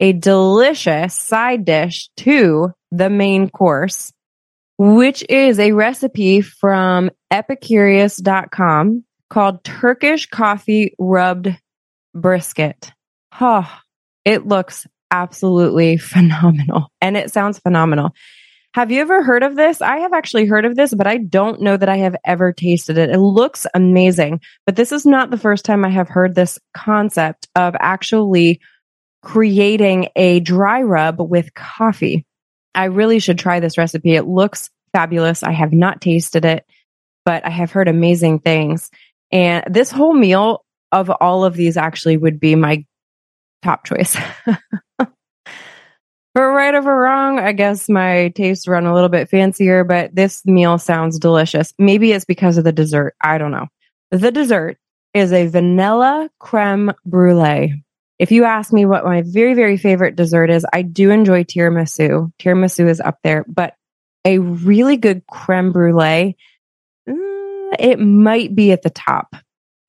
A 0.00 0.12
delicious 0.12 1.14
side 1.14 1.64
dish 1.64 2.10
to 2.18 2.72
the 2.92 3.08
main 3.08 3.48
course, 3.48 4.12
which 4.76 5.24
is 5.30 5.58
a 5.58 5.72
recipe 5.72 6.42
from 6.42 7.10
epicurious.com 7.32 9.04
called 9.28 9.64
Turkish 9.64 10.26
coffee 10.26 10.94
rubbed 10.98 11.56
brisket. 12.14 12.92
Oh, 13.40 13.70
it 14.24 14.46
looks 14.46 14.86
absolutely 15.10 15.96
phenomenal 15.96 16.88
and 17.00 17.16
it 17.16 17.32
sounds 17.32 17.58
phenomenal. 17.58 18.10
Have 18.74 18.92
you 18.92 19.00
ever 19.00 19.22
heard 19.22 19.42
of 19.42 19.56
this? 19.56 19.80
I 19.80 20.00
have 20.00 20.12
actually 20.12 20.44
heard 20.44 20.66
of 20.66 20.76
this, 20.76 20.92
but 20.92 21.06
I 21.06 21.16
don't 21.16 21.62
know 21.62 21.78
that 21.78 21.88
I 21.88 21.96
have 21.96 22.14
ever 22.26 22.52
tasted 22.52 22.98
it. 22.98 23.08
It 23.08 23.18
looks 23.18 23.66
amazing, 23.72 24.42
but 24.66 24.76
this 24.76 24.92
is 24.92 25.06
not 25.06 25.30
the 25.30 25.38
first 25.38 25.64
time 25.64 25.82
I 25.82 25.88
have 25.88 26.10
heard 26.10 26.34
this 26.34 26.58
concept 26.74 27.48
of 27.56 27.74
actually 27.80 28.60
creating 29.22 30.08
a 30.14 30.40
dry 30.40 30.82
rub 30.82 31.20
with 31.20 31.54
coffee. 31.54 32.26
I 32.74 32.84
really 32.84 33.18
should 33.18 33.38
try 33.38 33.60
this 33.60 33.78
recipe. 33.78 34.14
It 34.14 34.26
looks 34.26 34.68
fabulous. 34.92 35.42
I 35.42 35.52
have 35.52 35.72
not 35.72 36.02
tasted 36.02 36.44
it, 36.44 36.66
but 37.24 37.46
I 37.46 37.50
have 37.50 37.72
heard 37.72 37.88
amazing 37.88 38.40
things. 38.40 38.90
And 39.32 39.64
this 39.68 39.90
whole 39.90 40.14
meal 40.14 40.64
of 40.92 41.10
all 41.10 41.44
of 41.44 41.54
these 41.54 41.76
actually 41.76 42.16
would 42.16 42.40
be 42.40 42.54
my 42.54 42.84
top 43.62 43.84
choice. 43.84 44.16
For 46.34 46.52
right 46.52 46.74
or 46.74 46.82
wrong, 46.82 47.38
I 47.38 47.52
guess 47.52 47.88
my 47.88 48.28
tastes 48.34 48.68
run 48.68 48.84
a 48.84 48.92
little 48.92 49.08
bit 49.08 49.30
fancier, 49.30 49.84
but 49.84 50.14
this 50.14 50.44
meal 50.44 50.76
sounds 50.76 51.18
delicious. 51.18 51.72
Maybe 51.78 52.12
it's 52.12 52.26
because 52.26 52.58
of 52.58 52.64
the 52.64 52.72
dessert. 52.72 53.14
I 53.22 53.38
don't 53.38 53.52
know. 53.52 53.68
The 54.10 54.30
dessert 54.30 54.76
is 55.14 55.32
a 55.32 55.46
vanilla 55.46 56.28
creme 56.38 56.92
brulee. 57.06 57.82
If 58.18 58.32
you 58.32 58.44
ask 58.44 58.70
me 58.70 58.84
what 58.84 59.04
my 59.04 59.22
very, 59.22 59.54
very 59.54 59.78
favorite 59.78 60.14
dessert 60.14 60.50
is, 60.50 60.66
I 60.72 60.82
do 60.82 61.10
enjoy 61.10 61.44
tiramisu. 61.44 62.32
Tiramisu 62.38 62.86
is 62.86 63.00
up 63.00 63.18
there, 63.24 63.44
but 63.48 63.74
a 64.26 64.38
really 64.38 64.98
good 64.98 65.26
creme 65.26 65.72
brulee 65.72 66.36
it 67.78 67.98
might 67.98 68.54
be 68.54 68.72
at 68.72 68.82
the 68.82 68.90
top. 68.90 69.34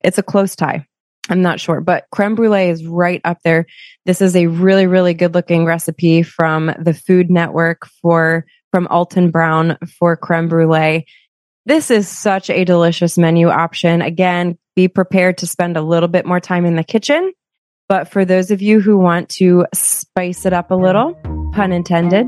It's 0.02 0.18
a 0.18 0.22
close 0.22 0.56
tie. 0.56 0.86
I'm 1.30 1.42
not 1.42 1.60
sure, 1.60 1.80
but 1.80 2.06
creme 2.10 2.34
brulee 2.34 2.70
is 2.70 2.86
right 2.86 3.20
up 3.24 3.38
there. 3.44 3.66
This 4.06 4.22
is 4.22 4.34
a 4.34 4.46
really, 4.46 4.86
really 4.86 5.14
good 5.14 5.34
looking 5.34 5.66
recipe 5.66 6.22
from 6.22 6.72
the 6.78 6.94
Food 6.94 7.30
Network 7.30 7.86
for 8.00 8.46
from 8.70 8.86
Alton 8.88 9.30
Brown 9.30 9.78
for 9.98 10.16
creme 10.16 10.48
brulee. 10.48 11.06
This 11.66 11.90
is 11.90 12.08
such 12.08 12.48
a 12.48 12.64
delicious 12.64 13.18
menu 13.18 13.48
option. 13.48 14.00
Again, 14.00 14.58
be 14.74 14.88
prepared 14.88 15.38
to 15.38 15.46
spend 15.46 15.76
a 15.76 15.82
little 15.82 16.08
bit 16.08 16.24
more 16.24 16.40
time 16.40 16.64
in 16.64 16.76
the 16.76 16.84
kitchen. 16.84 17.32
But 17.88 18.10
for 18.10 18.24
those 18.24 18.50
of 18.50 18.60
you 18.60 18.80
who 18.80 18.98
want 18.98 19.30
to 19.30 19.66
spice 19.74 20.44
it 20.44 20.52
up 20.52 20.70
a 20.70 20.74
little, 20.74 21.14
pun 21.52 21.72
intended, 21.72 22.26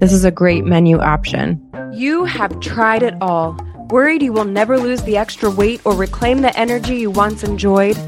this 0.00 0.12
is 0.12 0.24
a 0.24 0.30
great 0.30 0.64
menu 0.64 0.98
option. 0.98 1.60
You 1.92 2.24
have 2.24 2.58
tried 2.60 3.02
it 3.02 3.14
all. 3.20 3.56
Worried 3.92 4.22
you 4.22 4.32
will 4.32 4.46
never 4.46 4.78
lose 4.78 5.02
the 5.02 5.18
extra 5.18 5.50
weight 5.50 5.82
or 5.84 5.94
reclaim 5.94 6.40
the 6.40 6.58
energy 6.58 6.96
you 6.96 7.10
once 7.10 7.44
enjoyed? 7.44 7.98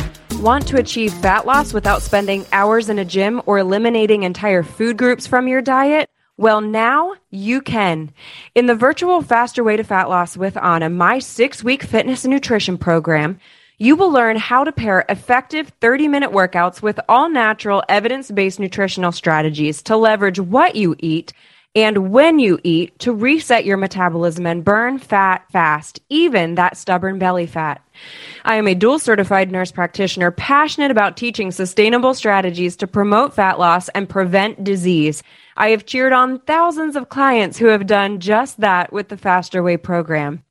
Want 0.40 0.66
to 0.68 0.78
achieve 0.78 1.12
fat 1.12 1.44
loss 1.44 1.74
without 1.74 2.00
spending 2.00 2.46
hours 2.52 2.88
in 2.88 2.98
a 2.98 3.04
gym 3.04 3.42
or 3.44 3.58
eliminating 3.58 4.22
entire 4.22 4.62
food 4.62 4.96
groups 4.96 5.26
from 5.26 5.46
your 5.46 5.60
diet? 5.60 6.08
Well, 6.38 6.62
now 6.62 7.12
you 7.30 7.60
can. 7.60 8.14
In 8.54 8.64
the 8.64 8.74
virtual 8.74 9.20
Faster 9.20 9.62
Way 9.62 9.76
to 9.76 9.84
Fat 9.84 10.08
Loss 10.08 10.38
with 10.38 10.56
Anna, 10.56 10.88
my 10.88 11.18
six 11.18 11.62
week 11.62 11.82
fitness 11.82 12.24
and 12.24 12.32
nutrition 12.32 12.78
program, 12.78 13.38
you 13.76 13.94
will 13.94 14.10
learn 14.10 14.36
how 14.38 14.64
to 14.64 14.72
pair 14.72 15.04
effective 15.10 15.70
30 15.82 16.08
minute 16.08 16.30
workouts 16.30 16.80
with 16.80 16.98
all 17.10 17.28
natural, 17.28 17.82
evidence 17.90 18.30
based 18.30 18.58
nutritional 18.58 19.12
strategies 19.12 19.82
to 19.82 19.98
leverage 19.98 20.40
what 20.40 20.76
you 20.76 20.96
eat 20.98 21.34
and 21.74 22.12
when 22.12 22.38
you 22.38 22.60
eat 22.62 22.96
to 23.00 23.12
reset 23.12 23.64
your 23.64 23.76
metabolism 23.76 24.46
and 24.46 24.64
burn 24.64 24.98
fat 24.98 25.44
fast, 25.50 26.00
even 26.08 26.54
that 26.54 26.76
stubborn 26.76 27.18
belly 27.18 27.46
fat. 27.46 27.82
I 28.44 28.56
am 28.56 28.68
a 28.68 28.74
dual 28.74 28.98
certified 29.00 29.50
nurse 29.50 29.72
practitioner 29.72 30.30
passionate 30.30 30.92
about 30.92 31.16
teaching 31.16 31.50
sustainable 31.50 32.14
strategies 32.14 32.76
to 32.76 32.86
promote 32.86 33.34
fat 33.34 33.58
loss 33.58 33.88
and 33.90 34.08
prevent 34.08 34.62
disease. 34.62 35.22
I 35.56 35.68
have 35.70 35.86
cheered 35.86 36.12
on 36.12 36.40
thousands 36.40 36.94
of 36.94 37.08
clients 37.08 37.58
who 37.58 37.66
have 37.66 37.86
done 37.86 38.20
just 38.20 38.60
that 38.60 38.92
with 38.92 39.08
the 39.08 39.16
Faster 39.16 39.62
Way 39.62 39.76
program. 39.76 40.44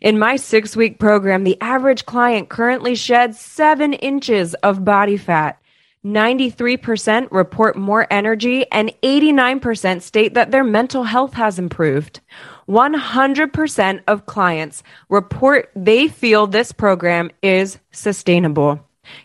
In 0.00 0.18
my 0.18 0.36
six 0.36 0.76
week 0.76 1.00
program, 1.00 1.42
the 1.42 1.60
average 1.60 2.06
client 2.06 2.48
currently 2.48 2.94
sheds 2.94 3.40
seven 3.40 3.94
inches 3.94 4.54
of 4.54 4.84
body 4.84 5.16
fat. 5.16 5.60
93% 6.04 7.28
report 7.30 7.76
more 7.76 8.06
energy 8.10 8.66
and 8.70 8.92
89% 9.02 10.02
state 10.02 10.34
that 10.34 10.50
their 10.50 10.64
mental 10.64 11.04
health 11.04 11.32
has 11.34 11.58
improved. 11.58 12.20
100% 12.68 14.02
of 14.06 14.26
clients 14.26 14.82
report 15.08 15.70
they 15.74 16.08
feel 16.08 16.46
this 16.46 16.72
program 16.72 17.30
is 17.42 17.78
sustainable. 17.90 18.80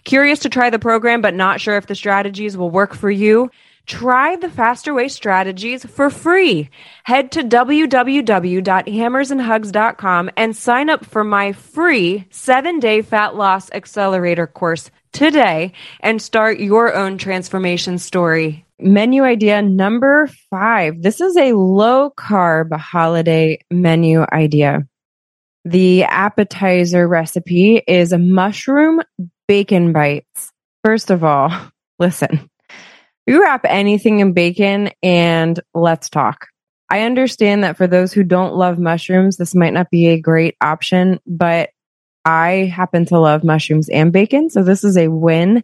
Curious 0.06 0.39
to 0.39 0.50
try 0.50 0.70
the 0.70 0.80
program 0.80 1.22
but 1.22 1.34
not 1.34 1.60
sure 1.62 1.77
if 1.77 1.88
the 1.88 1.96
strategies 1.96 2.58
will 2.58 2.70
work 2.70 2.94
for 2.94 3.12
you? 3.12 3.50
Try 3.86 4.38
the 4.38 4.50
Faster 4.50 4.94
Way 4.94 5.10
strategies 5.10 5.86
for 5.86 6.10
free. 6.10 6.70
Head 7.03 7.34
to 7.34 7.44
www.hammersandhugs.com 7.44 10.30
and 10.38 10.56
sign 10.56 10.89
up 10.89 11.03
for 11.06 11.25
my 11.25 11.51
free 11.51 12.25
seven 12.30 12.80
day 12.80 13.01
fat 13.01 13.36
loss 13.36 13.70
accelerator 13.72 14.48
course 14.48 14.89
today 15.13 15.72
and 16.01 16.22
start 16.22 16.60
your 16.60 16.93
own 16.93 17.17
transformation 17.17 17.98
story. 17.98 18.65
Menu 18.79 19.24
idea 19.24 19.62
number 19.62 20.27
five. 20.50 21.01
This 21.01 21.22
is 21.22 21.38
a 21.38 21.53
low 21.53 22.12
carb 22.12 22.75
holiday 22.77 23.60
menu 23.72 24.25
idea. 24.34 24.86
The 25.63 26.03
appetizer 26.03 27.08
recipe 27.08 27.82
is 27.88 28.13
mushroom 28.13 29.01
bacon 29.48 29.93
bites. 29.93 30.51
First 30.84 31.10
of 31.12 31.24
all, 31.24 31.51
listen, 32.00 32.50
you 33.25 33.41
wrap 33.41 33.62
anything 33.65 34.20
in 34.20 34.34
bacon 34.34 34.89
and 35.01 35.60
let's 35.74 36.10
talk. 36.10 36.48
I 36.89 37.01
understand 37.01 37.63
that 37.63 37.77
for 37.77 37.88
those 37.88 38.12
who 38.13 38.24
don't 38.24 38.55
love 38.55 38.77
mushrooms, 38.77 39.38
this 39.38 39.55
might 39.55 39.74
not 39.74 39.89
be 39.89 40.08
a 40.08 40.20
great 40.20 40.55
option, 40.62 41.20
but 41.25 41.70
I 42.25 42.72
happen 42.74 43.06
to 43.08 43.19
love 43.19 43.43
mushrooms 43.43 43.89
and 43.89 44.12
bacon. 44.12 44.50
So 44.50 44.63
this 44.63 44.84
is 44.84 44.97
a 44.97 45.10
win. 45.10 45.63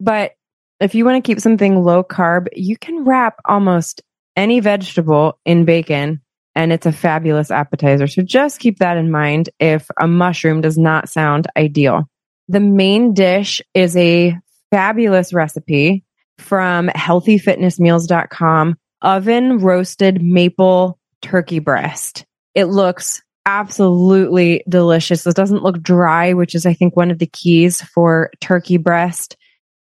But 0.00 0.32
if 0.80 0.94
you 0.94 1.04
want 1.04 1.22
to 1.22 1.26
keep 1.26 1.40
something 1.40 1.82
low 1.82 2.04
carb, 2.04 2.48
you 2.54 2.76
can 2.76 3.04
wrap 3.04 3.40
almost 3.44 4.02
any 4.36 4.60
vegetable 4.60 5.38
in 5.44 5.64
bacon 5.64 6.20
and 6.54 6.72
it's 6.72 6.86
a 6.86 6.92
fabulous 6.92 7.50
appetizer. 7.50 8.06
So 8.06 8.22
just 8.22 8.60
keep 8.60 8.78
that 8.78 8.96
in 8.96 9.10
mind 9.10 9.50
if 9.60 9.88
a 10.00 10.08
mushroom 10.08 10.60
does 10.60 10.78
not 10.78 11.08
sound 11.08 11.46
ideal. 11.56 12.08
The 12.48 12.60
main 12.60 13.14
dish 13.14 13.60
is 13.74 13.96
a 13.96 14.36
fabulous 14.70 15.32
recipe 15.32 16.04
from 16.38 16.88
healthyfitnessmeals.com 16.88 18.76
oven 19.02 19.58
roasted 19.58 20.22
maple 20.22 20.98
turkey 21.22 21.58
breast. 21.58 22.24
It 22.54 22.64
looks 22.64 23.22
absolutely 23.48 24.62
delicious. 24.68 25.26
It 25.26 25.34
doesn't 25.34 25.62
look 25.62 25.80
dry, 25.80 26.34
which 26.34 26.54
is, 26.54 26.66
I 26.66 26.74
think, 26.74 26.94
one 26.94 27.10
of 27.10 27.18
the 27.18 27.26
keys 27.26 27.80
for 27.80 28.30
turkey 28.42 28.76
breast. 28.76 29.38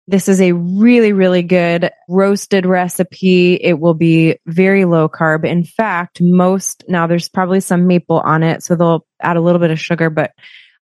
This 0.09 0.29
is 0.29 0.40
a 0.40 0.51
really, 0.51 1.12
really 1.12 1.44
good 1.44 1.88
roasted 2.09 2.66
recipe. 2.66 3.55
It 3.55 3.79
will 3.79 3.94
be 3.94 4.37
very 4.46 4.85
low 4.85 5.09
carb. 5.09 5.44
In 5.44 5.62
fact, 5.62 6.20
most 6.20 6.83
now 6.88 7.07
there's 7.07 7.29
probably 7.29 7.61
some 7.61 7.87
maple 7.87 8.18
on 8.18 8.42
it, 8.42 8.64
so 8.64 8.75
they'll 8.75 9.07
add 9.20 9.37
a 9.37 9.40
little 9.40 9.61
bit 9.61 9.70
of 9.70 9.79
sugar, 9.79 10.11
but 10.11 10.33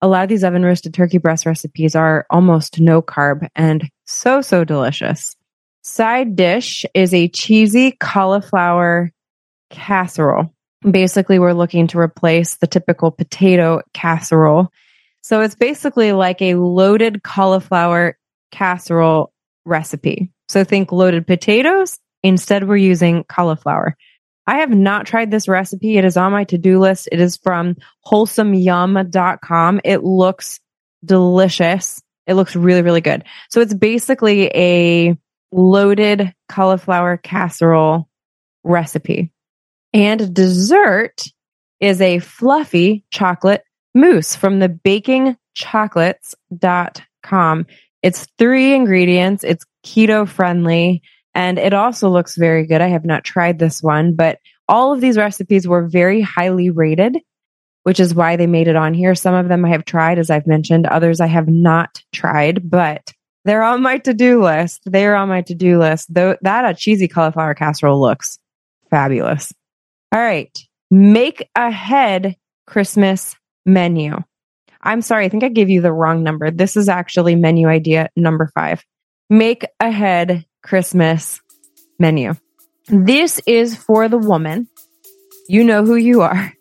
a 0.00 0.08
lot 0.08 0.22
of 0.22 0.30
these 0.30 0.42
oven 0.42 0.64
roasted 0.64 0.94
turkey 0.94 1.18
breast 1.18 1.44
recipes 1.44 1.94
are 1.94 2.24
almost 2.30 2.80
no 2.80 3.02
carb 3.02 3.46
and 3.54 3.90
so, 4.06 4.40
so 4.40 4.64
delicious. 4.64 5.36
Side 5.82 6.34
dish 6.34 6.86
is 6.94 7.12
a 7.12 7.28
cheesy 7.28 7.92
cauliflower 7.92 9.12
casserole. 9.68 10.54
Basically, 10.88 11.38
we're 11.38 11.52
looking 11.52 11.86
to 11.88 11.98
replace 11.98 12.56
the 12.56 12.66
typical 12.66 13.10
potato 13.10 13.82
casserole. 13.92 14.72
So 15.22 15.42
it's 15.42 15.54
basically 15.54 16.12
like 16.12 16.40
a 16.40 16.54
loaded 16.54 17.22
cauliflower 17.22 18.18
casserole 18.50 19.32
recipe. 19.64 20.30
So 20.48 20.64
think 20.64 20.92
loaded 20.92 21.26
potatoes. 21.26 21.98
Instead, 22.22 22.66
we're 22.66 22.76
using 22.76 23.24
cauliflower. 23.24 23.96
I 24.46 24.58
have 24.58 24.70
not 24.70 25.06
tried 25.06 25.30
this 25.30 25.48
recipe. 25.48 25.96
It 25.96 26.04
is 26.04 26.16
on 26.16 26.32
my 26.32 26.44
to 26.44 26.58
do 26.58 26.80
list. 26.80 27.08
It 27.12 27.20
is 27.20 27.36
from 27.36 27.76
wholesomeyum.com. 28.06 29.80
It 29.84 30.02
looks 30.02 30.60
delicious. 31.04 32.02
It 32.26 32.34
looks 32.34 32.56
really, 32.56 32.82
really 32.82 33.00
good. 33.00 33.24
So 33.50 33.60
it's 33.60 33.74
basically 33.74 34.50
a 34.54 35.16
loaded 35.52 36.34
cauliflower 36.48 37.16
casserole 37.16 38.08
recipe. 38.64 39.32
And 39.92 40.34
dessert 40.34 41.24
is 41.80 42.00
a 42.00 42.20
fluffy 42.20 43.04
chocolate 43.10 43.64
mousse 43.94 44.36
from 44.36 44.60
the 44.60 44.68
bakingchocolates.com. 44.68 47.66
It's 48.02 48.26
three 48.38 48.74
ingredients. 48.74 49.44
It's 49.44 49.64
keto 49.84 50.26
friendly 50.28 51.02
and 51.34 51.58
it 51.58 51.72
also 51.72 52.08
looks 52.08 52.36
very 52.36 52.66
good. 52.66 52.80
I 52.80 52.88
have 52.88 53.04
not 53.04 53.24
tried 53.24 53.58
this 53.58 53.82
one, 53.82 54.14
but 54.14 54.38
all 54.68 54.92
of 54.92 55.00
these 55.00 55.16
recipes 55.16 55.66
were 55.66 55.86
very 55.86 56.20
highly 56.20 56.70
rated, 56.70 57.18
which 57.84 58.00
is 58.00 58.14
why 58.14 58.36
they 58.36 58.46
made 58.46 58.68
it 58.68 58.76
on 58.76 58.94
here. 58.94 59.14
Some 59.14 59.34
of 59.34 59.48
them 59.48 59.64
I 59.64 59.70
have 59.70 59.84
tried, 59.84 60.18
as 60.18 60.30
I've 60.30 60.46
mentioned. 60.46 60.86
Others 60.86 61.20
I 61.20 61.26
have 61.26 61.48
not 61.48 62.02
tried, 62.12 62.68
but 62.68 63.12
they're 63.44 63.62
on 63.62 63.82
my 63.82 63.98
to 63.98 64.14
do 64.14 64.42
list. 64.42 64.82
They're 64.84 65.16
on 65.16 65.28
my 65.28 65.42
to 65.42 65.54
do 65.54 65.78
list. 65.78 66.12
Though 66.12 66.36
that 66.42 66.68
a 66.68 66.74
cheesy 66.74 67.08
cauliflower 67.08 67.54
casserole 67.54 68.00
looks 68.00 68.38
fabulous. 68.90 69.52
All 70.12 70.20
right. 70.20 70.56
Make 70.90 71.48
ahead 71.54 72.36
Christmas 72.66 73.36
menu. 73.64 74.16
I'm 74.82 75.02
sorry. 75.02 75.26
I 75.26 75.28
think 75.28 75.44
I 75.44 75.48
gave 75.48 75.70
you 75.70 75.80
the 75.80 75.92
wrong 75.92 76.22
number. 76.22 76.50
This 76.50 76.76
is 76.76 76.88
actually 76.88 77.36
menu 77.36 77.68
idea 77.68 78.08
number 78.16 78.50
five. 78.54 78.84
Make 79.28 79.64
ahead 79.78 80.46
Christmas 80.62 81.40
menu. 81.98 82.34
This 82.88 83.40
is 83.46 83.76
for 83.76 84.08
the 84.08 84.18
woman. 84.18 84.68
You 85.48 85.64
know 85.64 85.84
who 85.84 85.96
you 85.96 86.22
are. 86.22 86.52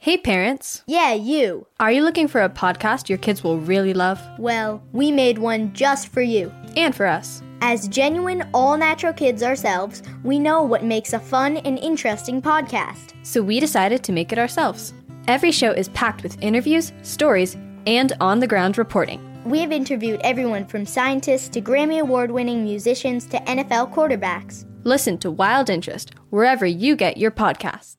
Hey, 0.00 0.18
parents. 0.18 0.82
Yeah, 0.86 1.14
you. 1.14 1.66
Are 1.80 1.90
you 1.90 2.02
looking 2.02 2.28
for 2.28 2.42
a 2.42 2.50
podcast 2.50 3.08
your 3.08 3.16
kids 3.16 3.42
will 3.42 3.58
really 3.58 3.94
love? 3.94 4.20
Well, 4.38 4.82
we 4.92 5.10
made 5.10 5.38
one 5.38 5.72
just 5.72 6.08
for 6.08 6.20
you. 6.20 6.52
And 6.76 6.94
for 6.94 7.06
us. 7.06 7.42
As 7.66 7.88
genuine, 7.88 8.46
all 8.52 8.76
natural 8.76 9.14
kids 9.14 9.42
ourselves, 9.42 10.02
we 10.22 10.38
know 10.38 10.62
what 10.62 10.84
makes 10.84 11.14
a 11.14 11.18
fun 11.18 11.56
and 11.56 11.78
interesting 11.78 12.42
podcast. 12.42 13.14
So 13.22 13.40
we 13.40 13.58
decided 13.58 14.04
to 14.04 14.12
make 14.12 14.32
it 14.32 14.38
ourselves. 14.38 14.92
Every 15.28 15.50
show 15.50 15.70
is 15.70 15.88
packed 15.88 16.22
with 16.22 16.36
interviews, 16.42 16.92
stories, 17.00 17.56
and 17.86 18.12
on 18.20 18.38
the 18.38 18.46
ground 18.46 18.76
reporting. 18.76 19.18
We 19.46 19.60
have 19.60 19.72
interviewed 19.72 20.20
everyone 20.22 20.66
from 20.66 20.84
scientists 20.84 21.48
to 21.48 21.62
Grammy 21.62 22.00
Award 22.00 22.30
winning 22.30 22.64
musicians 22.64 23.24
to 23.28 23.38
NFL 23.38 23.94
quarterbacks. 23.94 24.66
Listen 24.84 25.16
to 25.16 25.30
Wild 25.30 25.70
Interest 25.70 26.12
wherever 26.28 26.66
you 26.66 26.96
get 26.96 27.16
your 27.16 27.30
podcasts. 27.30 27.96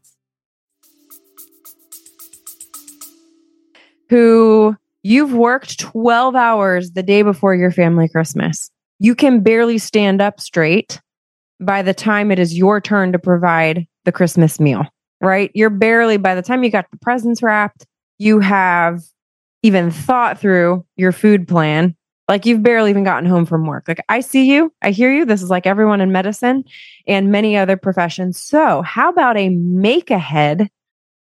who 4.09 4.75
you've 5.01 5.33
worked 5.33 5.79
12 5.79 6.35
hours 6.35 6.91
the 6.91 7.01
day 7.01 7.23
before 7.23 7.55
your 7.55 7.71
family 7.71 8.07
Christmas. 8.07 8.69
You 8.99 9.15
can 9.15 9.41
barely 9.41 9.77
stand 9.77 10.21
up 10.21 10.39
straight 10.39 11.01
by 11.59 11.81
the 11.81 11.93
time 11.93 12.31
it 12.31 12.39
is 12.39 12.57
your 12.57 12.81
turn 12.81 13.11
to 13.11 13.19
provide 13.19 13.87
the 14.05 14.11
Christmas 14.11 14.59
meal, 14.59 14.85
right? 15.21 15.51
You're 15.53 15.69
barely, 15.69 16.17
by 16.17 16.35
the 16.35 16.41
time 16.41 16.63
you 16.63 16.69
got 16.69 16.89
the 16.91 16.97
presents 16.97 17.41
wrapped, 17.41 17.85
you 18.17 18.39
have 18.39 19.01
even 19.63 19.91
thought 19.91 20.39
through 20.39 20.85
your 20.95 21.11
food 21.11 21.47
plan. 21.47 21.95
Like 22.27 22.45
you've 22.45 22.63
barely 22.63 22.89
even 22.89 23.03
gotten 23.03 23.29
home 23.29 23.45
from 23.45 23.67
work. 23.67 23.87
Like 23.87 24.03
I 24.09 24.19
see 24.19 24.51
you, 24.51 24.73
I 24.81 24.91
hear 24.91 25.13
you. 25.13 25.25
This 25.25 25.43
is 25.43 25.49
like 25.49 25.67
everyone 25.67 26.01
in 26.01 26.11
medicine 26.11 26.63
and 27.07 27.31
many 27.31 27.55
other 27.55 27.77
professions. 27.77 28.39
So, 28.39 28.81
how 28.81 29.09
about 29.09 29.37
a 29.37 29.49
make 29.49 30.09
ahead 30.09 30.69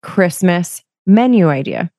Christmas 0.02 0.82
menu 1.06 1.48
idea? 1.48 1.90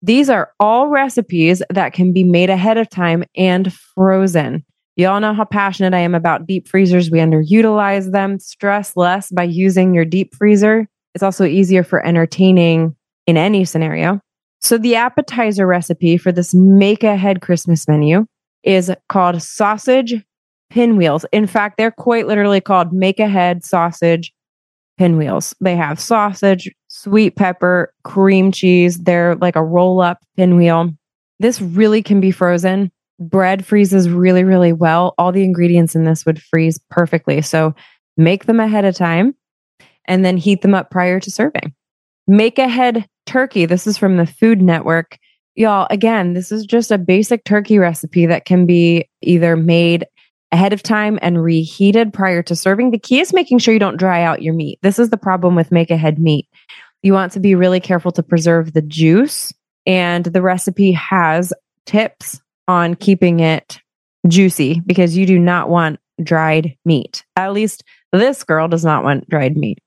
These 0.00 0.30
are 0.30 0.52
all 0.58 0.88
recipes 0.88 1.62
that 1.68 1.92
can 1.92 2.14
be 2.14 2.24
made 2.24 2.48
ahead 2.48 2.78
of 2.78 2.88
time 2.88 3.24
and 3.36 3.72
frozen. 3.72 4.64
Y'all 4.96 5.20
know 5.20 5.34
how 5.34 5.44
passionate 5.44 5.92
I 5.92 5.98
am 5.98 6.14
about 6.14 6.46
deep 6.46 6.66
freezers. 6.66 7.10
We 7.10 7.18
underutilize 7.18 8.12
them. 8.12 8.38
Stress 8.38 8.96
less 8.96 9.30
by 9.30 9.42
using 9.42 9.92
your 9.92 10.06
deep 10.06 10.34
freezer. 10.34 10.88
It's 11.14 11.22
also 11.22 11.44
easier 11.44 11.84
for 11.84 12.04
entertaining 12.04 12.96
in 13.26 13.36
any 13.36 13.66
scenario. 13.66 14.20
So, 14.62 14.78
the 14.78 14.96
appetizer 14.96 15.66
recipe 15.66 16.16
for 16.16 16.32
this 16.32 16.54
make 16.54 17.04
ahead 17.04 17.42
Christmas 17.42 17.86
menu 17.86 18.24
is 18.62 18.90
called 19.10 19.42
sausage 19.42 20.14
pinwheels. 20.70 21.26
In 21.30 21.46
fact, 21.46 21.76
they're 21.76 21.90
quite 21.90 22.26
literally 22.26 22.62
called 22.62 22.92
make 22.92 23.20
ahead 23.20 23.64
sausage 23.64 24.32
pinwheels. 24.96 25.54
They 25.60 25.76
have 25.76 26.00
sausage, 26.00 26.70
sweet 26.88 27.36
pepper, 27.36 27.92
cream 28.04 28.50
cheese. 28.50 28.96
They're 28.96 29.36
like 29.36 29.56
a 29.56 29.64
roll 29.64 30.00
up 30.00 30.24
pinwheel. 30.38 30.90
This 31.38 31.60
really 31.60 32.02
can 32.02 32.18
be 32.18 32.30
frozen 32.30 32.90
bread 33.18 33.64
freezes 33.64 34.08
really, 34.08 34.44
really 34.44 34.72
well. 34.72 35.14
All 35.18 35.32
the 35.32 35.44
ingredients 35.44 35.94
in 35.94 36.04
this 36.04 36.26
would 36.26 36.42
freeze 36.42 36.78
perfectly. 36.90 37.42
So 37.42 37.74
make 38.16 38.46
them 38.46 38.60
ahead 38.60 38.84
of 38.84 38.94
time 38.94 39.34
and 40.06 40.24
then 40.24 40.36
heat 40.36 40.62
them 40.62 40.74
up 40.74 40.90
prior 40.90 41.20
to 41.20 41.30
serving. 41.30 41.74
Make 42.26 42.58
ahead 42.58 43.06
turkey. 43.26 43.66
This 43.66 43.86
is 43.86 43.98
from 43.98 44.16
the 44.16 44.26
Food 44.26 44.60
Network. 44.62 45.18
Y'all, 45.54 45.86
again, 45.90 46.34
this 46.34 46.52
is 46.52 46.66
just 46.66 46.90
a 46.90 46.98
basic 46.98 47.44
turkey 47.44 47.78
recipe 47.78 48.26
that 48.26 48.44
can 48.44 48.66
be 48.66 49.08
either 49.22 49.56
made 49.56 50.06
ahead 50.52 50.72
of 50.72 50.82
time 50.82 51.18
and 51.22 51.42
reheated 51.42 52.12
prior 52.12 52.42
to 52.42 52.54
serving. 52.54 52.90
The 52.90 52.98
key 52.98 53.20
is 53.20 53.32
making 53.32 53.58
sure 53.58 53.74
you 53.74 53.80
don't 53.80 53.96
dry 53.96 54.22
out 54.22 54.42
your 54.42 54.54
meat. 54.54 54.78
This 54.82 54.98
is 54.98 55.10
the 55.10 55.16
problem 55.16 55.54
with 55.54 55.72
make 55.72 55.90
ahead 55.90 56.18
meat. 56.18 56.46
You 57.02 57.12
want 57.12 57.32
to 57.32 57.40
be 57.40 57.54
really 57.54 57.80
careful 57.80 58.12
to 58.12 58.22
preserve 58.22 58.72
the 58.72 58.82
juice. 58.82 59.52
And 59.86 60.24
the 60.26 60.42
recipe 60.42 60.92
has 60.92 61.52
tips 61.84 62.40
on 62.68 62.94
keeping 62.94 63.40
it 63.40 63.80
juicy 64.28 64.80
because 64.86 65.16
you 65.16 65.26
do 65.26 65.38
not 65.38 65.68
want 65.68 66.00
dried 66.22 66.76
meat. 66.84 67.24
At 67.36 67.52
least 67.52 67.84
this 68.12 68.44
girl 68.44 68.68
does 68.68 68.84
not 68.84 69.04
want 69.04 69.28
dried 69.28 69.56
meat. 69.56 69.78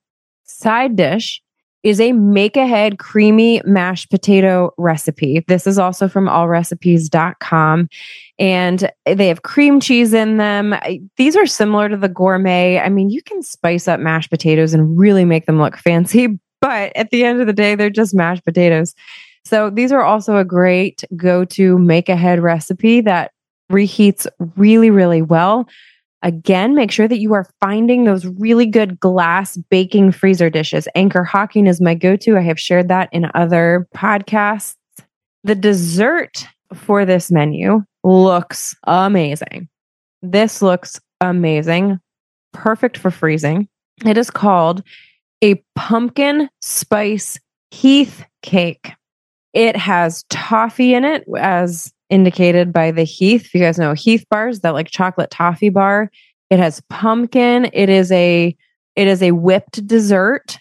Side 0.44 0.96
dish 0.96 1.42
is 1.82 2.00
a 2.00 2.12
make 2.12 2.56
ahead 2.56 2.98
creamy 2.98 3.62
mashed 3.64 4.10
potato 4.10 4.72
recipe. 4.76 5.42
This 5.48 5.66
is 5.66 5.78
also 5.78 6.08
from 6.08 6.26
allrecipes.com 6.26 7.88
and 8.38 8.90
they 9.06 9.28
have 9.28 9.42
cream 9.42 9.80
cheese 9.80 10.12
in 10.12 10.36
them. 10.36 10.74
These 11.16 11.36
are 11.36 11.46
similar 11.46 11.88
to 11.88 11.96
the 11.96 12.08
gourmet. 12.08 12.78
I 12.78 12.90
mean, 12.90 13.08
you 13.08 13.22
can 13.22 13.42
spice 13.42 13.88
up 13.88 13.98
mashed 13.98 14.30
potatoes 14.30 14.74
and 14.74 14.98
really 14.98 15.24
make 15.24 15.46
them 15.46 15.58
look 15.58 15.78
fancy, 15.78 16.38
but 16.60 16.92
at 16.96 17.10
the 17.10 17.24
end 17.24 17.40
of 17.40 17.46
the 17.46 17.52
day, 17.52 17.74
they're 17.74 17.88
just 17.88 18.14
mashed 18.14 18.44
potatoes. 18.44 18.94
So 19.44 19.70
these 19.70 19.92
are 19.92 20.02
also 20.02 20.36
a 20.36 20.44
great 20.44 21.02
go 21.16 21.44
to 21.46 21.78
make 21.78 22.08
ahead 22.08 22.40
recipe 22.40 23.00
that 23.02 23.32
reheats 23.70 24.26
really, 24.56 24.90
really 24.90 25.22
well. 25.22 25.68
Again, 26.22 26.74
make 26.74 26.90
sure 26.90 27.08
that 27.08 27.18
you 27.18 27.32
are 27.32 27.48
finding 27.60 28.04
those 28.04 28.26
really 28.26 28.66
good 28.66 29.00
glass 29.00 29.56
baking 29.56 30.12
freezer 30.12 30.50
dishes. 30.50 30.86
Anchor 30.94 31.24
Hocking 31.24 31.66
is 31.66 31.80
my 31.80 31.94
go 31.94 32.14
to. 32.16 32.36
I 32.36 32.42
have 32.42 32.60
shared 32.60 32.88
that 32.88 33.08
in 33.10 33.30
other 33.34 33.88
podcasts. 33.96 34.76
The 35.44 35.54
dessert 35.54 36.46
for 36.74 37.06
this 37.06 37.30
menu 37.30 37.82
looks 38.04 38.76
amazing. 38.84 39.68
This 40.20 40.60
looks 40.60 41.00
amazing, 41.22 41.98
perfect 42.52 42.98
for 42.98 43.10
freezing. 43.10 43.68
It 44.04 44.18
is 44.18 44.30
called 44.30 44.82
a 45.42 45.62
pumpkin 45.74 46.50
spice 46.60 47.38
Heath 47.70 48.24
cake. 48.42 48.92
It 49.52 49.76
has 49.76 50.24
toffee 50.30 50.94
in 50.94 51.04
it, 51.04 51.24
as 51.36 51.92
indicated 52.08 52.72
by 52.72 52.90
the 52.90 53.04
Heath. 53.04 53.46
If 53.46 53.54
you 53.54 53.60
guys 53.60 53.78
know 53.78 53.94
Heath 53.94 54.24
bars, 54.30 54.60
that 54.60 54.74
like 54.74 54.88
chocolate 54.90 55.30
toffee 55.30 55.70
bar. 55.70 56.10
It 56.50 56.58
has 56.58 56.82
pumpkin. 56.90 57.70
It 57.72 57.88
is 57.88 58.10
a 58.12 58.56
it 58.96 59.06
is 59.06 59.22
a 59.22 59.30
whipped 59.30 59.86
dessert. 59.86 60.58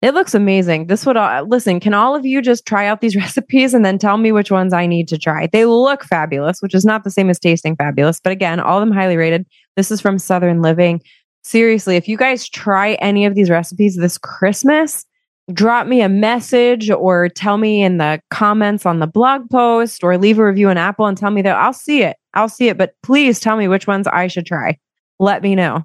It 0.00 0.14
looks 0.14 0.34
amazing. 0.34 0.86
This 0.86 1.06
would 1.06 1.16
all, 1.16 1.48
listen. 1.48 1.80
Can 1.80 1.94
all 1.94 2.14
of 2.14 2.26
you 2.26 2.42
just 2.42 2.66
try 2.66 2.86
out 2.86 3.00
these 3.00 3.16
recipes 3.24 3.74
and 3.74 3.84
then 3.84 3.98
tell 3.98 4.16
me 4.16 4.32
which 4.32 4.50
ones 4.50 4.72
I 4.72 4.86
need 4.86 5.08
to 5.08 5.18
try? 5.18 5.46
They 5.46 5.64
look 5.64 6.04
fabulous, 6.04 6.60
which 6.60 6.74
is 6.74 6.84
not 6.84 7.04
the 7.04 7.10
same 7.10 7.30
as 7.30 7.38
tasting 7.38 7.74
fabulous, 7.74 8.20
but 8.20 8.30
again, 8.30 8.60
all 8.60 8.78
of 8.78 8.86
them 8.86 8.94
highly 8.94 9.16
rated. 9.16 9.46
This 9.76 9.90
is 9.90 10.00
from 10.00 10.18
Southern 10.18 10.62
Living. 10.62 11.00
Seriously, 11.42 11.96
if 11.96 12.06
you 12.06 12.16
guys 12.16 12.48
try 12.48 12.94
any 12.94 13.26
of 13.26 13.34
these 13.34 13.50
recipes 13.50 13.96
this 13.96 14.18
Christmas, 14.18 15.04
drop 15.52 15.86
me 15.86 16.00
a 16.00 16.08
message 16.08 16.90
or 16.90 17.28
tell 17.28 17.58
me 17.58 17.82
in 17.82 17.98
the 17.98 18.20
comments 18.30 18.86
on 18.86 18.98
the 18.98 19.06
blog 19.06 19.50
post 19.50 20.02
or 20.02 20.16
leave 20.16 20.38
a 20.38 20.44
review 20.44 20.68
on 20.68 20.78
Apple 20.78 21.06
and 21.06 21.18
tell 21.18 21.30
me 21.30 21.42
that 21.42 21.56
I'll 21.56 21.72
see 21.72 22.02
it. 22.02 22.16
I'll 22.32 22.48
see 22.48 22.68
it, 22.68 22.78
but 22.78 22.94
please 23.02 23.40
tell 23.40 23.56
me 23.56 23.68
which 23.68 23.86
ones 23.86 24.06
I 24.06 24.26
should 24.26 24.46
try. 24.46 24.78
Let 25.18 25.42
me 25.42 25.54
know. 25.54 25.84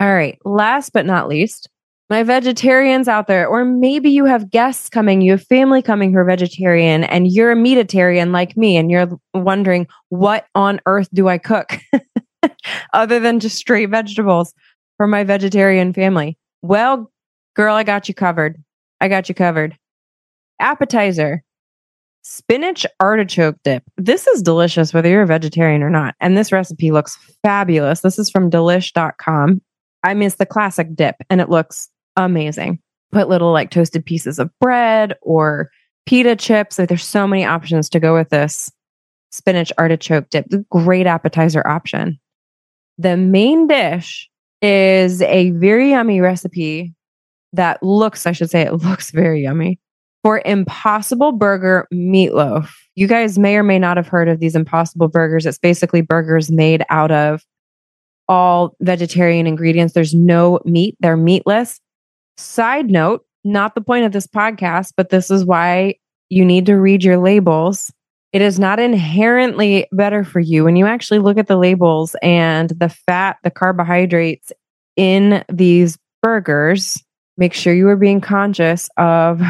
All 0.00 0.14
right. 0.14 0.38
Last 0.44 0.92
but 0.92 1.06
not 1.06 1.28
least, 1.28 1.68
my 2.10 2.22
vegetarians 2.24 3.06
out 3.06 3.28
there, 3.28 3.46
or 3.46 3.64
maybe 3.64 4.10
you 4.10 4.24
have 4.24 4.50
guests 4.50 4.88
coming, 4.88 5.20
you 5.20 5.32
have 5.32 5.44
family 5.44 5.80
coming 5.80 6.12
who 6.12 6.18
are 6.18 6.24
vegetarian, 6.24 7.04
and 7.04 7.30
you're 7.30 7.52
a 7.52 7.56
meatitarian 7.56 8.32
like 8.32 8.56
me, 8.56 8.76
and 8.76 8.90
you're 8.90 9.08
wondering, 9.32 9.86
what 10.08 10.46
on 10.56 10.80
earth 10.86 11.08
do 11.12 11.28
I 11.28 11.38
cook 11.38 11.78
other 12.92 13.20
than 13.20 13.38
just 13.38 13.56
straight 13.56 13.90
vegetables 13.90 14.52
for 14.96 15.06
my 15.06 15.22
vegetarian 15.22 15.92
family? 15.92 16.36
Well, 16.62 17.12
girl, 17.54 17.76
I 17.76 17.84
got 17.84 18.08
you 18.08 18.14
covered. 18.14 18.60
I 19.00 19.08
got 19.08 19.28
you 19.28 19.34
covered. 19.34 19.76
Appetizer 20.60 21.42
spinach 22.22 22.86
artichoke 23.00 23.56
dip. 23.64 23.82
This 23.96 24.26
is 24.26 24.42
delicious, 24.42 24.92
whether 24.92 25.08
you're 25.08 25.22
a 25.22 25.26
vegetarian 25.26 25.82
or 25.82 25.90
not. 25.90 26.14
And 26.20 26.36
this 26.36 26.52
recipe 26.52 26.90
looks 26.90 27.16
fabulous. 27.42 28.00
This 28.00 28.18
is 28.18 28.30
from 28.30 28.50
delish.com. 28.50 29.62
I 30.02 30.14
mean, 30.14 30.26
it's 30.26 30.36
the 30.36 30.46
classic 30.46 30.94
dip 30.94 31.16
and 31.28 31.40
it 31.40 31.50
looks 31.50 31.88
amazing. 32.16 32.80
Put 33.12 33.28
little 33.28 33.52
like 33.52 33.70
toasted 33.70 34.04
pieces 34.04 34.38
of 34.38 34.50
bread 34.60 35.14
or 35.22 35.70
pita 36.06 36.36
chips. 36.36 36.78
Like, 36.78 36.88
there's 36.88 37.04
so 37.04 37.26
many 37.26 37.44
options 37.44 37.88
to 37.90 38.00
go 38.00 38.14
with 38.14 38.28
this 38.28 38.70
spinach 39.30 39.72
artichoke 39.78 40.28
dip. 40.30 40.46
Great 40.70 41.06
appetizer 41.06 41.66
option. 41.66 42.18
The 42.98 43.16
main 43.16 43.66
dish 43.66 44.28
is 44.62 45.22
a 45.22 45.50
very 45.50 45.90
yummy 45.90 46.20
recipe 46.20 46.94
that 47.52 47.82
looks, 47.82 48.26
I 48.26 48.32
should 48.32 48.50
say, 48.50 48.62
it 48.62 48.72
looks 48.82 49.10
very 49.10 49.42
yummy 49.42 49.78
for 50.22 50.42
Impossible 50.44 51.32
Burger 51.32 51.88
Meatloaf. 51.92 52.70
You 52.94 53.06
guys 53.06 53.38
may 53.38 53.56
or 53.56 53.62
may 53.62 53.78
not 53.78 53.96
have 53.96 54.08
heard 54.08 54.28
of 54.28 54.40
these 54.40 54.54
Impossible 54.54 55.08
Burgers. 55.08 55.46
It's 55.46 55.58
basically 55.58 56.02
burgers 56.02 56.50
made 56.50 56.84
out 56.90 57.10
of 57.10 57.42
all 58.28 58.76
vegetarian 58.80 59.46
ingredients. 59.46 59.94
There's 59.94 60.14
no 60.14 60.60
meat, 60.64 60.96
they're 61.00 61.16
meatless. 61.16 61.80
Side 62.36 62.90
note, 62.90 63.24
not 63.44 63.74
the 63.74 63.80
point 63.80 64.04
of 64.04 64.12
this 64.12 64.26
podcast, 64.26 64.92
but 64.96 65.10
this 65.10 65.30
is 65.30 65.44
why 65.44 65.94
you 66.28 66.44
need 66.44 66.66
to 66.66 66.76
read 66.76 67.02
your 67.02 67.18
labels. 67.18 67.92
It 68.32 68.42
is 68.42 68.60
not 68.60 68.78
inherently 68.78 69.88
better 69.90 70.22
for 70.22 70.38
you 70.38 70.64
when 70.64 70.76
you 70.76 70.86
actually 70.86 71.18
look 71.18 71.38
at 71.38 71.48
the 71.48 71.56
labels 71.56 72.14
and 72.22 72.70
the 72.70 72.88
fat, 72.88 73.38
the 73.42 73.50
carbohydrates 73.50 74.52
in 74.96 75.44
these 75.48 75.98
burgers 76.22 77.02
make 77.40 77.54
sure 77.54 77.74
you 77.74 77.88
are 77.88 77.96
being 77.96 78.20
conscious 78.20 78.88
of 78.98 79.42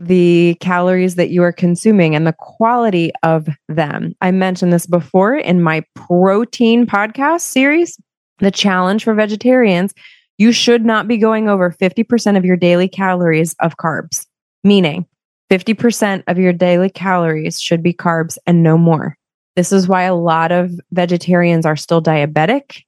the 0.00 0.56
calories 0.60 1.14
that 1.14 1.30
you 1.30 1.42
are 1.42 1.52
consuming 1.52 2.14
and 2.14 2.26
the 2.26 2.34
quality 2.34 3.10
of 3.22 3.48
them. 3.68 4.14
I 4.20 4.32
mentioned 4.32 4.72
this 4.72 4.86
before 4.86 5.36
in 5.36 5.62
my 5.62 5.84
protein 5.94 6.84
podcast 6.86 7.40
series. 7.40 7.98
The 8.40 8.50
challenge 8.50 9.04
for 9.04 9.14
vegetarians, 9.14 9.94
you 10.36 10.52
should 10.52 10.84
not 10.84 11.08
be 11.08 11.16
going 11.16 11.48
over 11.48 11.70
50% 11.70 12.36
of 12.36 12.44
your 12.44 12.56
daily 12.56 12.88
calories 12.88 13.54
of 13.60 13.76
carbs, 13.76 14.26
meaning 14.62 15.06
50% 15.50 16.24
of 16.26 16.38
your 16.38 16.52
daily 16.52 16.90
calories 16.90 17.60
should 17.60 17.82
be 17.82 17.94
carbs 17.94 18.36
and 18.46 18.62
no 18.62 18.76
more. 18.78 19.16
This 19.56 19.72
is 19.72 19.88
why 19.88 20.02
a 20.02 20.14
lot 20.14 20.52
of 20.52 20.70
vegetarians 20.92 21.66
are 21.66 21.74
still 21.76 22.02
diabetic 22.02 22.82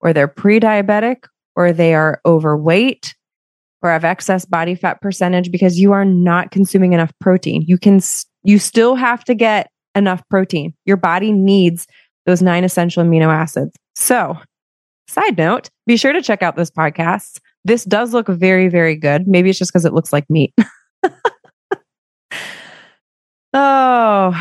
or 0.00 0.12
they're 0.12 0.28
pre 0.28 0.60
diabetic 0.60 1.24
or 1.56 1.72
they 1.72 1.94
are 1.94 2.20
overweight 2.24 3.14
or 3.82 3.90
have 3.90 4.04
excess 4.04 4.44
body 4.44 4.74
fat 4.74 5.00
percentage 5.00 5.50
because 5.50 5.78
you 5.78 5.92
are 5.92 6.04
not 6.04 6.50
consuming 6.50 6.92
enough 6.92 7.12
protein. 7.20 7.62
You 7.66 7.78
can, 7.78 8.00
you 8.44 8.58
still 8.58 8.94
have 8.94 9.24
to 9.24 9.34
get 9.34 9.70
enough 9.94 10.22
protein. 10.30 10.74
Your 10.86 10.96
body 10.96 11.32
needs 11.32 11.86
those 12.26 12.42
nine 12.42 12.64
essential 12.64 13.02
amino 13.04 13.28
acids. 13.28 13.72
So, 13.94 14.38
Side 15.12 15.36
note, 15.36 15.68
be 15.86 15.98
sure 15.98 16.14
to 16.14 16.22
check 16.22 16.42
out 16.42 16.56
this 16.56 16.70
podcast. 16.70 17.38
This 17.66 17.84
does 17.84 18.14
look 18.14 18.28
very, 18.28 18.68
very 18.68 18.96
good. 18.96 19.28
Maybe 19.28 19.50
it's 19.50 19.58
just 19.58 19.70
because 19.70 19.84
it 19.84 19.92
looks 19.92 20.10
like 20.10 20.24
meat. 20.30 20.54
oh, 23.52 24.32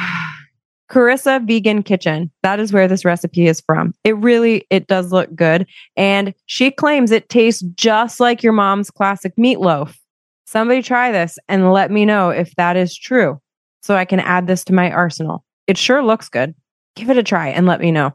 Carissa 0.91 1.45
Vegan 1.47 1.83
Kitchen. 1.83 2.29
That 2.43 2.59
is 2.59 2.73
where 2.73 2.87
this 2.87 3.05
recipe 3.05 3.47
is 3.47 3.61
from. 3.61 3.93
It 4.03 4.17
really, 4.17 4.67
it 4.69 4.87
does 4.87 5.11
look 5.11 5.33
good. 5.33 5.65
And 5.95 6.33
she 6.47 6.69
claims 6.69 7.11
it 7.11 7.29
tastes 7.29 7.63
just 7.75 8.19
like 8.19 8.43
your 8.43 8.53
mom's 8.53 8.91
classic 8.91 9.33
meatloaf. 9.37 9.95
Somebody 10.45 10.81
try 10.81 11.11
this 11.11 11.39
and 11.47 11.71
let 11.71 11.91
me 11.91 12.05
know 12.05 12.29
if 12.29 12.53
that 12.55 12.75
is 12.75 12.97
true 12.97 13.39
so 13.81 13.95
I 13.95 14.03
can 14.03 14.19
add 14.19 14.47
this 14.47 14.65
to 14.65 14.73
my 14.73 14.91
arsenal. 14.91 15.45
It 15.65 15.77
sure 15.77 16.03
looks 16.03 16.27
good. 16.27 16.53
Give 16.97 17.09
it 17.09 17.17
a 17.17 17.23
try 17.23 17.47
and 17.47 17.65
let 17.65 17.79
me 17.79 17.91
know. 17.91 18.11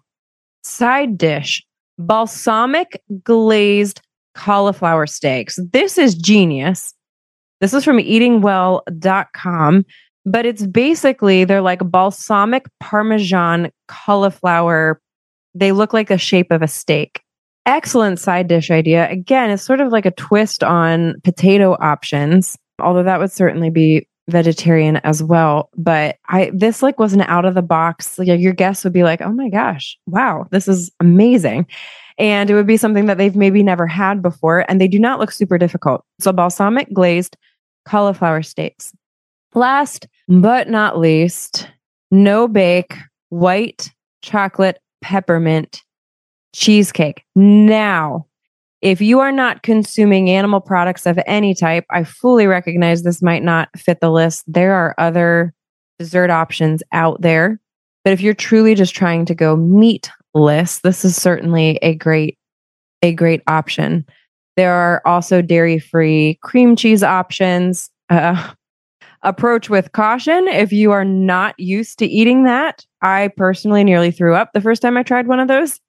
Side 0.62 1.16
dish 1.16 1.64
balsamic 1.98 3.02
glazed 3.24 4.02
cauliflower 4.34 5.06
steaks. 5.06 5.58
This 5.72 5.96
is 5.96 6.14
genius. 6.14 6.92
This 7.60 7.72
is 7.72 7.84
from 7.84 7.96
eatingwell.com, 7.96 9.84
but 10.26 10.44
it's 10.44 10.66
basically 10.66 11.44
they're 11.44 11.62
like 11.62 11.78
balsamic 11.78 12.66
parmesan 12.80 13.70
cauliflower. 13.86 15.00
They 15.54 15.72
look 15.72 15.92
like 15.94 16.08
the 16.08 16.18
shape 16.18 16.50
of 16.50 16.60
a 16.60 16.68
steak. 16.68 17.22
Excellent 17.64 18.18
side 18.18 18.48
dish 18.48 18.70
idea. 18.70 19.08
Again, 19.08 19.50
it's 19.50 19.62
sort 19.62 19.80
of 19.80 19.90
like 19.90 20.04
a 20.04 20.10
twist 20.10 20.62
on 20.62 21.14
potato 21.22 21.76
options, 21.80 22.56
although 22.80 23.04
that 23.04 23.20
would 23.20 23.32
certainly 23.32 23.70
be 23.70 24.06
vegetarian 24.28 24.96
as 24.98 25.22
well. 25.22 25.70
But 25.76 26.16
I 26.28 26.50
this 26.52 26.82
like 26.82 26.98
was 26.98 27.12
an 27.12 27.22
out 27.22 27.44
of 27.44 27.54
the 27.54 27.62
box. 27.62 28.18
Like 28.18 28.28
your 28.28 28.52
guests 28.52 28.84
would 28.84 28.92
be 28.92 29.04
like, 29.04 29.20
"Oh 29.22 29.32
my 29.32 29.48
gosh, 29.48 29.96
wow, 30.06 30.46
this 30.50 30.68
is 30.68 30.90
amazing." 31.00 31.66
And 32.18 32.50
it 32.50 32.54
would 32.54 32.66
be 32.66 32.78
something 32.78 33.06
that 33.06 33.18
they've 33.18 33.36
maybe 33.36 33.62
never 33.62 33.86
had 33.86 34.22
before, 34.22 34.64
and 34.68 34.80
they 34.80 34.88
do 34.88 34.98
not 34.98 35.20
look 35.20 35.30
super 35.30 35.58
difficult. 35.58 36.04
So 36.18 36.32
balsamic 36.32 36.92
glazed 36.92 37.36
cauliflower 37.84 38.42
steaks. 38.42 38.92
Last 39.56 40.06
but 40.28 40.68
not 40.68 40.98
least, 40.98 41.66
no 42.10 42.46
bake 42.46 42.94
white 43.30 43.90
chocolate 44.22 44.78
peppermint 45.00 45.82
cheesecake. 46.54 47.24
Now, 47.34 48.26
if 48.82 49.00
you 49.00 49.18
are 49.20 49.32
not 49.32 49.62
consuming 49.62 50.28
animal 50.28 50.60
products 50.60 51.06
of 51.06 51.18
any 51.26 51.54
type, 51.54 51.86
I 51.90 52.04
fully 52.04 52.46
recognize 52.46 53.02
this 53.02 53.22
might 53.22 53.42
not 53.42 53.70
fit 53.76 54.00
the 54.00 54.10
list. 54.10 54.44
There 54.46 54.74
are 54.74 54.94
other 54.98 55.54
dessert 55.98 56.28
options 56.28 56.82
out 56.92 57.22
there. 57.22 57.58
But 58.04 58.12
if 58.12 58.20
you're 58.20 58.34
truly 58.34 58.74
just 58.74 58.94
trying 58.94 59.24
to 59.24 59.34
go 59.34 59.56
meatless, 59.56 60.80
this 60.80 61.02
is 61.02 61.16
certainly 61.16 61.78
a 61.80 61.94
great 61.94 62.36
a 63.00 63.12
great 63.12 63.42
option. 63.46 64.04
There 64.56 64.74
are 64.74 65.00
also 65.06 65.40
dairy-free 65.40 66.40
cream 66.42 66.76
cheese 66.76 67.02
options. 67.02 67.88
Uh, 68.10 68.52
approach 69.26 69.68
with 69.68 69.92
caution 69.92 70.46
if 70.46 70.72
you 70.72 70.92
are 70.92 71.04
not 71.04 71.58
used 71.58 71.98
to 71.98 72.06
eating 72.06 72.44
that. 72.44 72.86
I 73.02 73.28
personally 73.36 73.84
nearly 73.84 74.12
threw 74.12 74.34
up 74.34 74.52
the 74.52 74.60
first 74.60 74.80
time 74.80 74.96
I 74.96 75.02
tried 75.02 75.26
one 75.26 75.40
of 75.40 75.48
those. 75.48 75.80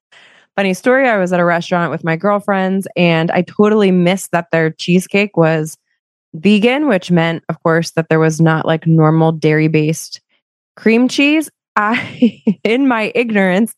Funny 0.55 0.73
story 0.73 1.07
I 1.07 1.17
was 1.17 1.31
at 1.31 1.39
a 1.39 1.45
restaurant 1.45 1.91
with 1.91 2.03
my 2.03 2.15
girlfriends 2.15 2.87
and 2.97 3.29
I 3.29 3.43
totally 3.43 3.91
missed 3.91 4.31
that 4.31 4.47
their 4.51 4.71
cheesecake 4.71 5.37
was 5.37 5.77
vegan, 6.33 6.87
which 6.87 7.11
meant, 7.11 7.43
of 7.47 7.61
course, 7.61 7.91
that 7.91 8.09
there 8.09 8.19
was 8.19 8.41
not 8.41 8.65
like 8.65 8.87
normal 8.87 9.31
dairy 9.31 9.67
based 9.67 10.19
cream 10.75 11.07
cheese. 11.07 11.47
I, 11.75 12.41
in 12.63 12.87
my 12.87 13.11
ignorance, 13.13 13.75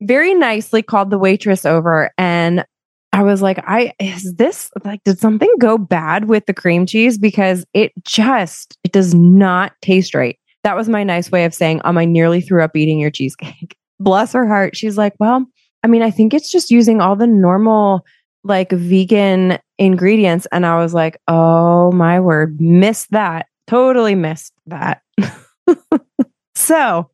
very 0.00 0.34
nicely 0.34 0.82
called 0.82 1.10
the 1.10 1.18
waitress 1.18 1.64
over 1.64 2.10
and 2.18 2.64
I 3.12 3.22
was 3.22 3.42
like, 3.42 3.58
I 3.66 3.92
is 3.98 4.34
this 4.34 4.70
like 4.84 5.04
did 5.04 5.18
something 5.18 5.52
go 5.58 5.76
bad 5.76 6.26
with 6.26 6.46
the 6.46 6.54
cream 6.54 6.86
cheese 6.86 7.18
because 7.18 7.64
it 7.74 7.92
just 8.04 8.78
it 8.84 8.92
does 8.92 9.14
not 9.14 9.72
taste 9.82 10.14
right. 10.14 10.38
That 10.64 10.76
was 10.76 10.88
my 10.88 11.02
nice 11.04 11.30
way 11.30 11.44
of 11.44 11.52
saying, 11.52 11.80
um, 11.84 11.98
I 11.98 12.04
nearly 12.04 12.40
threw 12.40 12.62
up 12.62 12.76
eating 12.76 12.98
your 12.98 13.10
cheesecake. 13.10 13.76
Bless 14.00 14.32
her 14.32 14.46
heart. 14.46 14.76
She's 14.76 14.96
like, 14.96 15.14
well, 15.18 15.46
I 15.82 15.88
mean, 15.88 16.02
I 16.02 16.10
think 16.10 16.32
it's 16.32 16.50
just 16.50 16.70
using 16.70 17.00
all 17.00 17.16
the 17.16 17.26
normal 17.26 18.04
like 18.44 18.72
vegan 18.72 19.58
ingredients. 19.78 20.46
And 20.52 20.64
I 20.64 20.78
was 20.78 20.94
like, 20.94 21.20
oh 21.28 21.92
my 21.92 22.20
word, 22.20 22.60
missed 22.60 23.10
that. 23.10 23.46
Totally 23.66 24.14
missed 24.14 24.52
that. 24.66 25.02
so, 26.54 27.10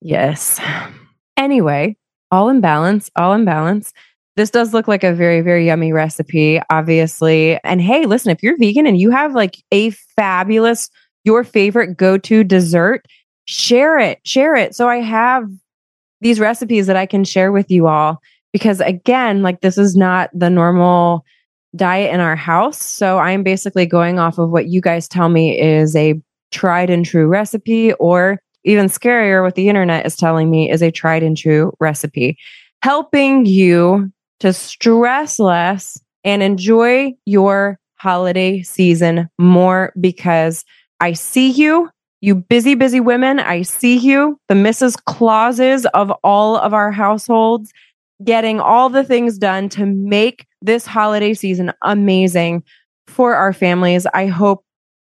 yes. 0.00 0.60
Anyway, 1.36 1.96
all 2.30 2.48
in 2.48 2.60
balance, 2.60 3.10
all 3.16 3.32
in 3.32 3.44
balance. 3.44 3.92
This 4.36 4.50
does 4.50 4.72
look 4.72 4.88
like 4.88 5.04
a 5.04 5.12
very, 5.12 5.42
very 5.42 5.66
yummy 5.66 5.92
recipe, 5.92 6.60
obviously. 6.70 7.58
And 7.64 7.80
hey, 7.82 8.06
listen, 8.06 8.30
if 8.30 8.42
you're 8.42 8.56
vegan 8.56 8.86
and 8.86 8.98
you 8.98 9.10
have 9.10 9.34
like 9.34 9.62
a 9.72 9.90
fabulous, 9.90 10.88
your 11.24 11.44
favorite 11.44 11.96
go 11.96 12.16
to 12.18 12.42
dessert, 12.42 13.04
share 13.44 13.98
it, 13.98 14.20
share 14.24 14.54
it. 14.54 14.74
So 14.74 14.88
I 14.88 14.96
have 15.00 15.48
these 16.20 16.40
recipes 16.40 16.86
that 16.86 16.96
I 16.96 17.04
can 17.04 17.24
share 17.24 17.52
with 17.52 17.70
you 17.70 17.86
all 17.88 18.20
because 18.52 18.80
again, 18.80 19.42
like 19.42 19.60
this 19.60 19.76
is 19.76 19.96
not 19.96 20.30
the 20.32 20.50
normal 20.50 21.24
diet 21.76 22.12
in 22.12 22.20
our 22.20 22.36
house. 22.36 22.80
So 22.80 23.18
I'm 23.18 23.42
basically 23.42 23.86
going 23.86 24.18
off 24.18 24.38
of 24.38 24.50
what 24.50 24.68
you 24.68 24.80
guys 24.80 25.08
tell 25.08 25.28
me 25.28 25.58
is 25.60 25.96
a 25.96 26.20
tried 26.52 26.90
and 26.90 27.04
true 27.04 27.26
recipe 27.26 27.92
or 27.94 28.40
even 28.64 28.86
scarier 28.86 29.42
what 29.42 29.56
the 29.56 29.68
internet 29.68 30.06
is 30.06 30.16
telling 30.16 30.50
me 30.50 30.70
is 30.70 30.82
a 30.82 30.90
tried 30.90 31.22
and 31.22 31.36
true 31.36 31.72
recipe 31.80 32.38
helping 32.82 33.46
you 33.46 34.12
to 34.42 34.52
stress 34.52 35.38
less 35.38 36.00
and 36.24 36.42
enjoy 36.42 37.14
your 37.26 37.78
holiday 37.94 38.60
season 38.62 39.28
more 39.38 39.92
because 40.00 40.64
I 40.98 41.12
see 41.12 41.50
you 41.50 41.88
you 42.22 42.36
busy, 42.36 42.76
busy 42.76 43.00
women, 43.00 43.40
I 43.40 43.62
see 43.62 43.96
you, 43.96 44.38
the 44.48 44.54
Mrs. 44.54 44.96
Clauses 45.06 45.86
of 45.86 46.12
all 46.22 46.56
of 46.56 46.72
our 46.72 46.92
households, 46.92 47.72
getting 48.24 48.60
all 48.60 48.88
the 48.88 49.02
things 49.02 49.38
done 49.38 49.68
to 49.70 49.84
make 49.84 50.46
this 50.60 50.86
holiday 50.86 51.34
season 51.34 51.72
amazing 51.82 52.62
for 53.08 53.34
our 53.34 53.52
families. 53.52 54.06
I 54.14 54.26
hope 54.26 54.64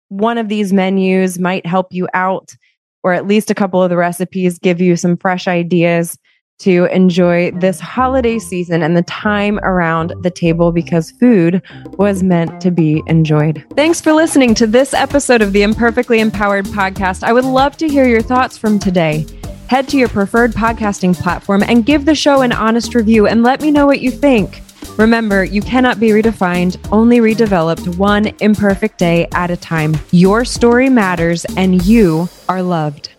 one 0.09 0.39
of 0.39 0.49
these 0.49 0.73
menus 0.73 1.39
might 1.39 1.67
help 1.67 1.89
you 1.91 2.09
out, 2.15 2.55
or 3.03 3.13
at 3.13 3.27
least 3.27 3.51
a 3.51 3.55
couple 3.55 3.83
of 3.83 3.91
the 3.91 3.97
recipes 3.99 4.59
give 4.59 4.81
you 4.81 4.97
some 4.97 5.19
fresh 5.19 5.47
ideas 5.47 6.19
to 6.63 6.87
enjoy 6.87 7.51
this 7.53 7.81
holiday 7.81 8.39
season 8.39 8.83
and 8.83 8.97
the 8.97 9.03
time 9.03 9.59
around 9.61 10.15
the 10.23 10.31
table 10.31 10.73
because 10.73 11.11
food 11.11 11.63
was 11.99 12.23
meant 12.23 12.61
to 12.61 12.71
be 12.71 13.03
enjoyed. 13.07 13.65
Thanks 13.75 14.01
for 14.01 14.13
listening 14.13 14.55
to 14.55 14.67
this 14.67 14.95
episode 14.95 15.43
of 15.43 15.53
the 15.53 15.63
Imperfectly 15.63 16.21
Empowered 16.21 16.67
podcast. 16.67 17.23
I 17.23 17.33
would 17.33 17.45
love 17.45 17.77
to 17.79 17.89
hear 17.89 18.07
your 18.07 18.23
thoughts 18.23 18.57
from 18.57 18.79
today. 18.79 19.27
Head 19.69 19.89
to 19.89 19.99
your 19.99 20.09
preferred 20.09 20.53
podcasting 20.53 21.15
platform 21.21 21.63
and 21.63 21.87
give 21.87 22.05
the 22.05 22.15
show 22.15 22.43
an 22.43 22.53
honest 22.53 22.95
review 22.95 23.27
and 23.27 23.43
let 23.43 23.61
me 23.61 23.71
know 23.71 23.87
what 23.87 24.01
you 24.01 24.11
think. 24.11 24.63
Remember, 24.99 25.43
you 25.43 25.63
cannot 25.63 25.99
be 25.99 26.11
redefined, 26.11 26.77
only 26.93 27.19
redeveloped 27.19 27.97
one 27.97 28.27
imperfect 28.41 28.99
day 28.99 29.27
at 29.33 29.51
a 29.51 29.57
time. 29.57 29.97
Your 30.11 30.45
story 30.45 30.91
matters 30.91 31.47
and 31.57 31.83
you 31.87 32.29
are 32.49 32.63
loved. 32.63 33.11